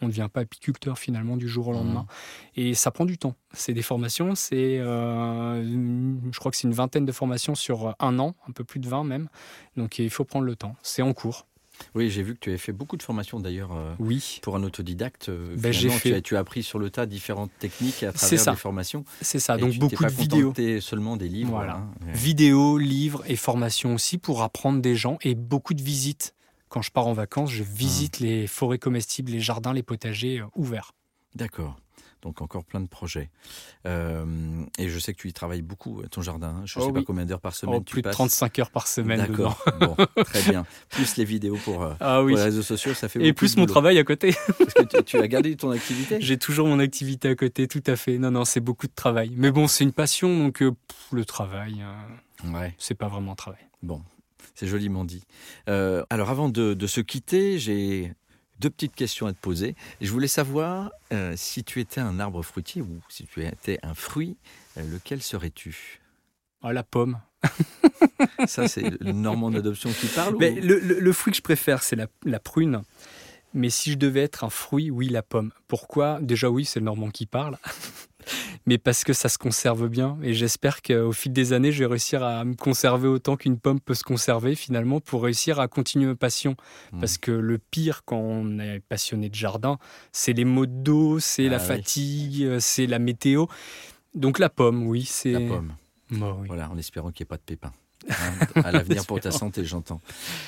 On 0.00 0.06
ne 0.06 0.10
devient 0.10 0.28
pas 0.32 0.40
apiculteur 0.40 0.98
finalement 0.98 1.36
du 1.36 1.48
jour 1.48 1.68
au 1.68 1.72
lendemain. 1.72 2.06
Et 2.56 2.74
ça 2.74 2.90
prend 2.90 3.04
du 3.04 3.16
temps. 3.16 3.36
C'est 3.52 3.74
des 3.74 3.82
formations, 3.82 4.34
c'est, 4.34 4.78
euh, 4.78 5.62
je 6.32 6.38
crois 6.38 6.50
que 6.50 6.56
c'est 6.56 6.66
une 6.66 6.74
vingtaine 6.74 7.04
de 7.04 7.12
formations 7.12 7.54
sur 7.54 7.94
un 8.00 8.18
an, 8.18 8.34
un 8.48 8.52
peu 8.52 8.64
plus 8.64 8.80
de 8.80 8.88
20 8.88 9.04
même. 9.04 9.28
Donc 9.76 9.98
il 9.98 10.10
faut 10.10 10.24
prendre 10.24 10.46
le 10.46 10.56
temps. 10.56 10.74
C'est 10.82 11.02
en 11.02 11.12
cours. 11.12 11.46
Oui, 11.94 12.10
j'ai 12.10 12.22
vu 12.22 12.34
que 12.34 12.38
tu 12.40 12.50
avais 12.50 12.58
fait 12.58 12.72
beaucoup 12.72 12.96
de 12.96 13.02
formations 13.02 13.40
d'ailleurs. 13.40 13.72
euh, 13.72 13.94
Oui, 13.98 14.38
Pour 14.42 14.56
un 14.56 14.62
autodidacte, 14.62 15.28
euh, 15.28 15.54
Ben, 15.58 15.72
j'ai 15.72 15.88
tu, 15.88 16.14
as, 16.14 16.20
tu 16.20 16.36
as 16.36 16.38
appris 16.40 16.62
sur 16.62 16.78
le 16.78 16.90
tas 16.90 17.06
différentes 17.06 17.50
techniques 17.58 18.02
à 18.02 18.12
travers 18.12 18.40
ça. 18.40 18.50
des 18.52 18.56
formations. 18.56 19.04
c'est 19.20 19.38
ça. 19.40 19.56
Donc 19.56 19.72
tu 19.72 19.78
beaucoup 19.78 20.02
pas 20.02 20.10
de 20.10 20.14
vidéos. 20.14 20.52
seulement 20.80 21.16
des 21.16 21.28
livres. 21.28 21.50
Voilà. 21.50 21.76
hein. 21.76 21.90
Ouais. 22.06 22.12
Vidéos, 22.12 22.78
livres 22.78 23.22
et 23.26 23.36
formations 23.36 23.94
aussi 23.94 24.18
pour 24.18 24.42
apprendre 24.42 24.80
des 24.80 24.96
gens 24.96 25.18
et 25.22 25.34
beaucoup 25.34 25.74
de 25.74 25.82
visites. 25.82 26.34
Quand 26.68 26.82
je 26.82 26.90
pars 26.90 27.06
en 27.06 27.12
vacances, 27.12 27.50
je 27.52 27.62
visite 27.62 28.20
Mmh. 28.20 28.24
les 28.24 28.46
forêts 28.46 28.78
comestibles, 28.78 29.30
les 29.32 29.40
jardins, 29.40 29.72
les 29.72 29.82
potagers 29.84 30.40
euh, 30.40 30.46
ouverts. 30.56 30.92
D'accord. 31.34 31.76
Donc 32.24 32.40
encore 32.42 32.64
plein 32.64 32.80
de 32.80 32.88
projets. 32.88 33.28
Euh, 33.86 34.24
et 34.78 34.88
je 34.88 34.98
sais 34.98 35.12
que 35.12 35.18
tu 35.20 35.28
y 35.28 35.32
travailles 35.32 35.62
beaucoup, 35.62 36.02
ton 36.10 36.22
jardin. 36.22 36.48
hein. 36.48 36.62
Je 36.64 36.78
ne 36.78 36.84
Oh 36.84 36.86
sais 36.88 36.92
pas 36.94 37.02
combien 37.02 37.26
d'heures 37.26 37.40
par 37.40 37.54
semaine 37.54 37.76
Oh, 37.78 37.82
tu 37.84 37.92
plus 37.92 38.00
de 38.02 38.04
passes. 38.08 38.14
35 38.16 38.58
heures 38.60 38.70
par 38.70 38.86
semaine. 38.88 39.18
D'accord. 39.20 39.62
bon, 39.80 39.94
très 40.24 40.42
bien. 40.50 40.64
Plus 40.88 41.16
les 41.16 41.24
vidéos 41.24 41.58
pour, 41.64 41.82
euh, 41.82 41.92
Ah 42.00 42.16
pour 42.18 42.26
oui. 42.26 42.34
les 42.34 42.42
réseaux 42.42 42.62
sociaux, 42.62 42.94
ça 42.94 43.08
fait 43.08 43.22
Et 43.24 43.32
plus 43.34 43.54
de 43.54 43.60
mon 43.60 43.64
boulot. 43.66 43.72
travail 43.74 43.98
à 43.98 44.04
côté. 44.04 44.34
Parce 44.58 44.72
que 44.74 44.84
tu, 44.84 45.04
tu 45.04 45.18
as 45.18 45.28
gardé 45.28 45.54
ton 45.56 45.70
activité? 45.70 46.16
J'ai 46.20 46.38
toujours 46.38 46.66
mon 46.66 46.78
activité 46.78 47.28
à 47.28 47.34
côté, 47.34 47.68
tout 47.68 47.82
à 47.86 47.94
fait. 47.96 48.16
Non, 48.18 48.30
non, 48.30 48.44
c'est 48.46 48.60
beaucoup 48.60 48.86
de 48.86 48.94
travail. 48.94 49.32
Mais 49.36 49.50
bon, 49.50 49.66
c'est 49.66 49.84
une 49.84 49.92
passion, 49.92 50.36
donc 50.38 50.62
euh, 50.62 50.70
pff, 50.70 51.06
le 51.12 51.24
travail, 51.26 51.82
euh, 51.82 52.52
Ouais. 52.52 52.74
c'est 52.78 52.94
pas 52.94 53.08
vraiment 53.08 53.32
un 53.32 53.36
travail. 53.36 53.60
Bon, 53.82 54.00
c'est 54.54 54.66
joliment 54.66 55.04
dit. 55.04 55.24
Euh, 55.68 56.04
alors 56.10 56.30
avant 56.30 56.48
de, 56.48 56.72
de 56.74 56.86
se 56.86 57.00
quitter, 57.02 57.58
j'ai 57.58 58.14
deux 58.60 58.70
petites 58.70 58.94
questions 58.94 59.26
à 59.26 59.32
te 59.32 59.38
poser. 59.38 59.74
Je 60.00 60.10
voulais 60.10 60.28
savoir 60.28 60.90
euh, 61.12 61.34
si 61.36 61.64
tu 61.64 61.80
étais 61.80 62.00
un 62.00 62.20
arbre 62.20 62.42
fruitier 62.42 62.82
ou 62.82 63.00
si 63.08 63.26
tu 63.26 63.44
étais 63.44 63.78
un 63.82 63.94
fruit, 63.94 64.36
euh, 64.78 64.82
lequel 64.90 65.22
serais-tu? 65.22 66.00
Ah, 66.62 66.72
la 66.72 66.82
pomme. 66.82 67.20
Ça, 68.46 68.68
c'est 68.68 68.90
le 69.00 69.12
normand 69.12 69.50
d'adoption 69.50 69.90
qui 69.92 70.06
parle 70.06 70.36
Mais 70.38 70.52
ou- 70.52 70.60
le, 70.60 70.78
le- 70.78 71.00
le 71.00 71.12
fruit 71.12 71.30
que 71.32 71.36
je 71.36 71.42
préfère, 71.42 71.82
c'est 71.82 71.96
la, 71.96 72.06
la 72.24 72.40
prune. 72.40 72.82
Mais 73.52 73.70
si 73.70 73.92
je 73.92 73.96
devais 73.98 74.22
être 74.22 74.42
un 74.44 74.50
fruit, 74.50 74.90
oui, 74.90 75.08
la 75.08 75.22
pomme. 75.22 75.52
Pourquoi? 75.68 76.18
Déjà, 76.20 76.50
oui, 76.50 76.64
c'est 76.64 76.80
le 76.80 76.86
normand 76.86 77.10
qui 77.10 77.26
parle. 77.26 77.58
Mais 78.66 78.78
parce 78.78 79.04
que 79.04 79.12
ça 79.12 79.28
se 79.28 79.38
conserve 79.38 79.88
bien. 79.88 80.18
Et 80.22 80.34
j'espère 80.34 80.82
qu'au 80.82 81.12
fil 81.12 81.32
des 81.32 81.52
années, 81.52 81.72
je 81.72 81.80
vais 81.80 81.86
réussir 81.86 82.22
à 82.22 82.44
me 82.44 82.54
conserver 82.54 83.08
autant 83.08 83.36
qu'une 83.36 83.58
pomme 83.58 83.80
peut 83.80 83.94
se 83.94 84.04
conserver, 84.04 84.54
finalement, 84.54 85.00
pour 85.00 85.22
réussir 85.22 85.60
à 85.60 85.68
continuer 85.68 86.06
ma 86.06 86.14
passion. 86.14 86.56
Hmm. 86.92 87.00
Parce 87.00 87.18
que 87.18 87.30
le 87.30 87.58
pire 87.58 88.02
quand 88.04 88.18
on 88.18 88.58
est 88.58 88.80
passionné 88.80 89.28
de 89.28 89.34
jardin, 89.34 89.78
c'est 90.12 90.32
les 90.32 90.44
maux 90.44 90.66
d'eau, 90.66 91.18
c'est 91.18 91.46
Ah 91.46 91.50
la 91.50 91.58
oui. 91.58 91.64
fatigue, 91.66 92.42
euh, 92.44 92.58
c'est 92.60 92.86
la 92.86 92.98
météo. 92.98 93.46
Donc 94.14 94.38
la 94.38 94.48
pomme, 94.48 94.86
oui, 94.86 95.04
c'est. 95.04 95.32
La 95.32 95.40
pomme. 95.40 95.74
Bah 96.10 96.36
oui. 96.38 96.46
Voilà, 96.46 96.70
en 96.70 96.78
espérant 96.78 97.10
qu'il 97.10 97.24
n'y 97.24 97.26
ait 97.26 97.30
pas 97.30 97.36
de 97.36 97.42
pépins. 97.42 97.72
hein, 98.10 98.60
à 98.62 98.70
l'avenir 98.70 99.06
pour 99.06 99.18
ta 99.18 99.30
santé, 99.30 99.64
j'entends. 99.64 100.00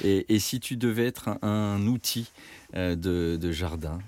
Et, 0.04 0.34
et 0.34 0.38
si 0.38 0.60
tu 0.60 0.76
devais 0.76 1.06
être 1.06 1.28
un, 1.28 1.38
un 1.42 1.86
outil 1.86 2.30
euh, 2.74 2.96
de, 2.96 3.38
de 3.40 3.50
jardin, 3.52 3.98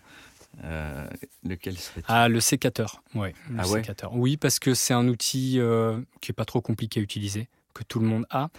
euh, 0.65 1.07
lequel 1.45 1.77
Ah, 2.07 2.29
le 2.29 2.41
sécateur. 2.41 3.03
Ouais, 3.15 3.35
le 3.51 3.57
Ah 3.59 3.69
ouais? 3.69 3.81
sécateur. 3.81 4.15
Oui, 4.15 4.37
parce 4.37 4.59
que 4.59 4.75
c'est 4.75 4.95
un 4.95 5.09
outil 5.09 5.59
euh, 5.59 6.01
qui 6.21 6.33
est 6.33 6.35
pas 6.35 6.45
trop 6.45 6.61
compliqué 6.61 7.01
à 7.01 7.03
utiliser, 7.03 7.49
que 7.75 7.83
tout 7.85 8.01
le 8.01 8.07
monde 8.07 8.27
a. 8.31 8.51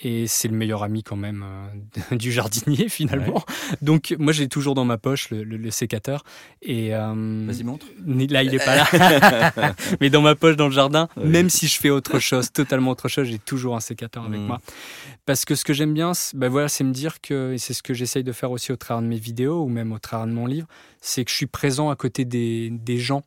Et 0.00 0.26
c'est 0.26 0.48
le 0.48 0.56
meilleur 0.56 0.82
ami 0.82 1.02
quand 1.02 1.16
même 1.16 1.44
euh, 2.12 2.16
du 2.16 2.32
jardinier 2.32 2.88
finalement. 2.88 3.44
Donc 3.82 4.16
moi 4.18 4.32
j'ai 4.32 4.48
toujours 4.48 4.74
dans 4.74 4.84
ma 4.86 4.98
poche 4.98 5.30
le, 5.30 5.44
le- 5.44 5.58
le 5.58 5.70
sécateur. 5.70 6.24
Et 6.62 6.94
euh, 6.94 7.44
Vas-y, 7.46 7.62
montre. 7.62 7.86
là 8.06 8.42
il 8.42 8.54
est 8.54 8.64
pas 8.64 8.74
là. 8.76 9.74
Mais 10.00 10.10
dans 10.10 10.22
ma 10.22 10.34
poche 10.34 10.56
dans 10.56 10.66
le 10.66 10.72
jardin, 10.72 11.08
Oui. 11.16 11.28
même 11.28 11.50
si 11.50 11.68
je 11.68 11.78
fais 11.78 11.90
autre 11.90 12.18
chose, 12.18 12.50
totalement 12.52 12.90
autre 12.90 13.08
chose, 13.08 13.28
j'ai 13.28 13.38
toujours 13.38 13.76
un 13.76 13.80
sécateur 13.80 14.24
avec 14.24 14.40
Mm. 14.40 14.44
moi. 14.46 14.60
Parce 15.26 15.44
que 15.44 15.54
ce 15.54 15.64
que 15.64 15.72
j'aime 15.72 15.94
bien, 15.94 16.14
c'est 16.14 16.36
ben 16.36 16.48
voilà, 16.48 16.68
c'est 16.68 16.84
me 16.84 16.92
dire 16.92 17.20
que, 17.20 17.52
et 17.52 17.58
c'est 17.58 17.74
ce 17.74 17.82
que 17.82 17.94
j'essaye 17.94 18.24
de 18.24 18.32
faire 18.32 18.50
aussi 18.50 18.72
au 18.72 18.76
travers 18.76 19.02
de 19.02 19.06
mes 19.06 19.18
vidéos 19.18 19.62
ou 19.62 19.68
même 19.68 19.92
au 19.92 19.98
travers 19.98 20.26
de 20.26 20.32
mon 20.32 20.46
livre, 20.46 20.66
c'est 21.00 21.24
que 21.24 21.30
je 21.30 21.36
suis 21.36 21.46
présent 21.46 21.90
à 21.90 21.96
côté 21.96 22.24
des, 22.24 22.70
des 22.70 22.98
gens. 22.98 23.22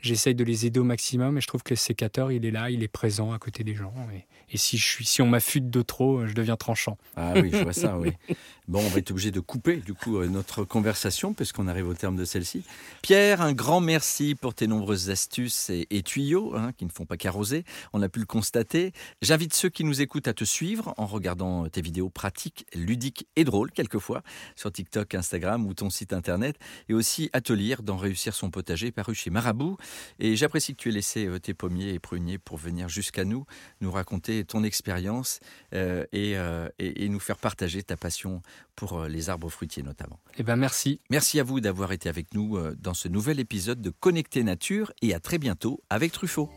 J'essaye 0.00 0.34
de 0.34 0.44
les 0.44 0.66
aider 0.66 0.78
au 0.78 0.84
maximum 0.84 1.38
et 1.38 1.40
je 1.40 1.46
trouve 1.46 1.62
que 1.62 1.74
le 1.74 1.78
sécateur, 1.78 2.30
il 2.30 2.46
est 2.46 2.50
là, 2.50 2.70
il 2.70 2.82
est 2.82 2.88
présent 2.88 3.32
à 3.32 3.38
côté 3.38 3.64
des 3.64 3.74
gens. 3.74 3.92
Et, 4.14 4.26
et 4.50 4.56
si, 4.56 4.78
je 4.78 4.84
suis, 4.84 5.04
si 5.04 5.22
on 5.22 5.26
m'affûte 5.26 5.70
de 5.70 5.82
trop, 5.82 6.24
je 6.26 6.34
deviens 6.34 6.56
tranchant. 6.56 6.96
Ah 7.16 7.32
oui, 7.34 7.50
je 7.52 7.62
vois 7.62 7.72
ça, 7.72 7.98
oui. 7.98 8.12
Bon, 8.68 8.80
on 8.84 8.88
va 8.90 8.98
être 8.98 9.12
obligé 9.12 9.30
de 9.30 9.40
couper, 9.40 9.76
du 9.76 9.94
coup, 9.94 10.18
euh, 10.18 10.28
notre 10.28 10.62
conversation, 10.62 11.32
puisqu'on 11.32 11.68
arrive 11.68 11.88
au 11.88 11.94
terme 11.94 12.16
de 12.16 12.26
celle-ci. 12.26 12.64
Pierre, 13.00 13.40
un 13.40 13.54
grand 13.54 13.80
merci 13.80 14.34
pour 14.34 14.52
tes 14.52 14.66
nombreuses 14.66 15.08
astuces 15.08 15.70
et, 15.70 15.86
et 15.88 16.02
tuyaux, 16.02 16.54
hein, 16.54 16.72
qui 16.76 16.84
ne 16.84 16.90
font 16.90 17.06
pas 17.06 17.16
qu'arroser. 17.16 17.64
On 17.94 18.02
a 18.02 18.10
pu 18.10 18.18
le 18.18 18.26
constater. 18.26 18.92
J'invite 19.22 19.54
ceux 19.54 19.70
qui 19.70 19.84
nous 19.84 20.02
écoutent 20.02 20.28
à 20.28 20.34
te 20.34 20.44
suivre 20.44 20.92
en 20.98 21.06
regardant 21.06 21.66
tes 21.70 21.80
vidéos 21.80 22.10
pratiques, 22.10 22.66
ludiques 22.74 23.26
et 23.36 23.44
drôles, 23.44 23.72
quelquefois, 23.72 24.22
sur 24.54 24.70
TikTok, 24.70 25.14
Instagram 25.14 25.66
ou 25.66 25.72
ton 25.72 25.88
site 25.88 26.12
internet, 26.12 26.58
et 26.90 26.92
aussi 26.92 27.30
à 27.32 27.40
te 27.40 27.54
lire 27.54 27.82
dans 27.82 27.96
Réussir 27.96 28.34
son 28.34 28.50
potager, 28.50 28.92
paru 28.92 29.14
chez 29.14 29.30
Marabout. 29.30 29.78
Et 30.18 30.36
j'apprécie 30.36 30.74
que 30.74 30.80
tu 30.82 30.88
aies 30.88 30.92
laissé 30.92 31.26
euh, 31.26 31.38
tes 31.38 31.54
pommiers 31.54 31.90
et 31.94 31.98
pruniers 31.98 32.38
pour 32.38 32.56
venir 32.58 32.88
jusqu'à 32.88 33.24
nous, 33.24 33.44
nous 33.80 33.90
raconter 33.90 34.44
ton 34.44 34.64
expérience 34.64 35.40
euh, 35.74 36.04
et, 36.12 36.36
euh, 36.36 36.68
et- 36.78 37.04
et 37.04 37.08
nous 37.08 37.20
faire 37.20 37.38
partager 37.38 37.82
ta 37.82 37.96
passion 37.96 38.42
pour 38.76 39.04
les 39.04 39.28
arbres 39.30 39.48
fruitiers 39.50 39.82
notamment. 39.82 40.18
Eh 40.38 40.42
ben 40.42 40.56
merci. 40.56 41.00
Merci 41.10 41.40
à 41.40 41.42
vous 41.42 41.60
d'avoir 41.60 41.92
été 41.92 42.08
avec 42.08 42.32
nous 42.34 42.58
dans 42.76 42.94
ce 42.94 43.08
nouvel 43.08 43.40
épisode 43.40 43.80
de 43.80 43.90
Connecter 43.90 44.42
Nature 44.44 44.92
et 45.02 45.14
à 45.14 45.20
très 45.20 45.38
bientôt 45.38 45.82
avec 45.90 46.12
Truffaut. 46.12 46.48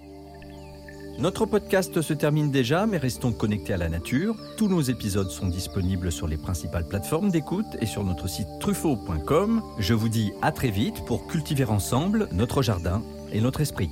Notre 1.20 1.46
podcast 1.46 2.02
se 2.02 2.14
termine 2.14 2.52
déjà, 2.52 2.88
mais 2.88 2.98
restons 2.98 3.32
connectés 3.34 3.74
à 3.74 3.78
la 3.78 3.90
nature. 3.90 4.36
Tous 4.58 4.68
nos 4.68 4.82
épisodes 4.82 5.30
sont 5.30 5.48
disponibles 5.48 6.12
sur 6.12 6.26
les 6.28 6.38
principales 6.38 6.88
plateformes 6.88 7.30
d'écoute 7.30 7.66
et 7.80 7.86
sur 7.86 8.04
notre 8.04 8.28
site 8.28 8.48
truffaut.com. 8.60 9.62
Je 9.78 9.94
vous 9.94 10.10
dis 10.10 10.32
à 10.42 10.52
très 10.52 10.72
vite 10.72 11.06
pour 11.06 11.28
cultiver 11.28 11.66
ensemble 11.66 12.28
notre 12.32 12.62
jardin 12.62 13.04
et 13.32 13.42
notre 13.42 13.62
esprit. 13.62 13.90